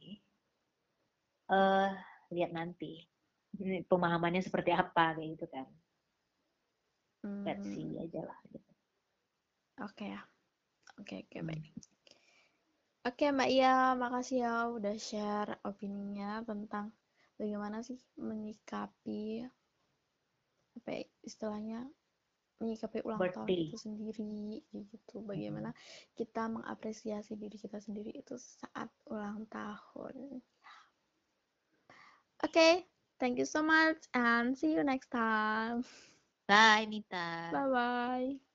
uh, 1.50 1.90
lihat 2.30 2.54
nanti 2.54 3.02
pemahamannya 3.90 4.40
seperti 4.44 4.70
apa 4.70 5.18
kayak 5.18 5.28
gitu 5.34 5.46
kan. 5.50 5.66
Hmm. 7.22 7.42
Let's 7.42 7.66
see 7.66 7.98
aja 7.98 8.22
lah. 8.22 8.38
Gitu. 8.46 8.70
Oke 9.82 10.06
okay, 10.06 10.08
ya. 10.14 10.22
Oke 11.00 11.02
okay, 11.02 11.18
oke 11.24 11.28
okay, 11.28 11.40
hmm. 11.42 11.48
baik. 11.50 11.64
Oke 13.02 13.24
Mbak 13.34 13.50
Ia, 13.50 13.98
makasih 13.98 14.46
ya 14.46 14.54
udah 14.70 14.94
share 14.94 15.58
opininya 15.66 16.38
tentang 16.46 16.94
bagaimana 17.42 17.82
sih 17.82 17.98
menyikapi 18.14 19.42
apa 20.78 20.88
ya, 20.94 21.04
istilahnya 21.26 21.90
menyikapi 22.62 23.02
ulang 23.02 23.18
Birthday. 23.18 23.34
tahun 23.34 23.66
itu 23.66 23.76
sendiri 23.82 24.62
gitu. 24.70 25.26
Bagaimana 25.26 25.74
kita 26.14 26.46
mengapresiasi 26.46 27.34
diri 27.34 27.58
kita 27.58 27.82
sendiri 27.82 28.14
itu 28.14 28.38
saat 28.38 28.86
ulang 29.10 29.42
tahun. 29.50 30.38
Oke 32.42 32.50
okay, 32.50 32.74
thank 33.18 33.42
you 33.42 33.46
so 33.46 33.66
much 33.66 34.06
and 34.14 34.54
see 34.54 34.78
you 34.78 34.86
next 34.86 35.10
time. 35.10 35.82
Bye 36.46 36.86
Nita. 36.86 37.50
Bye 37.50 37.68
bye 37.70 38.51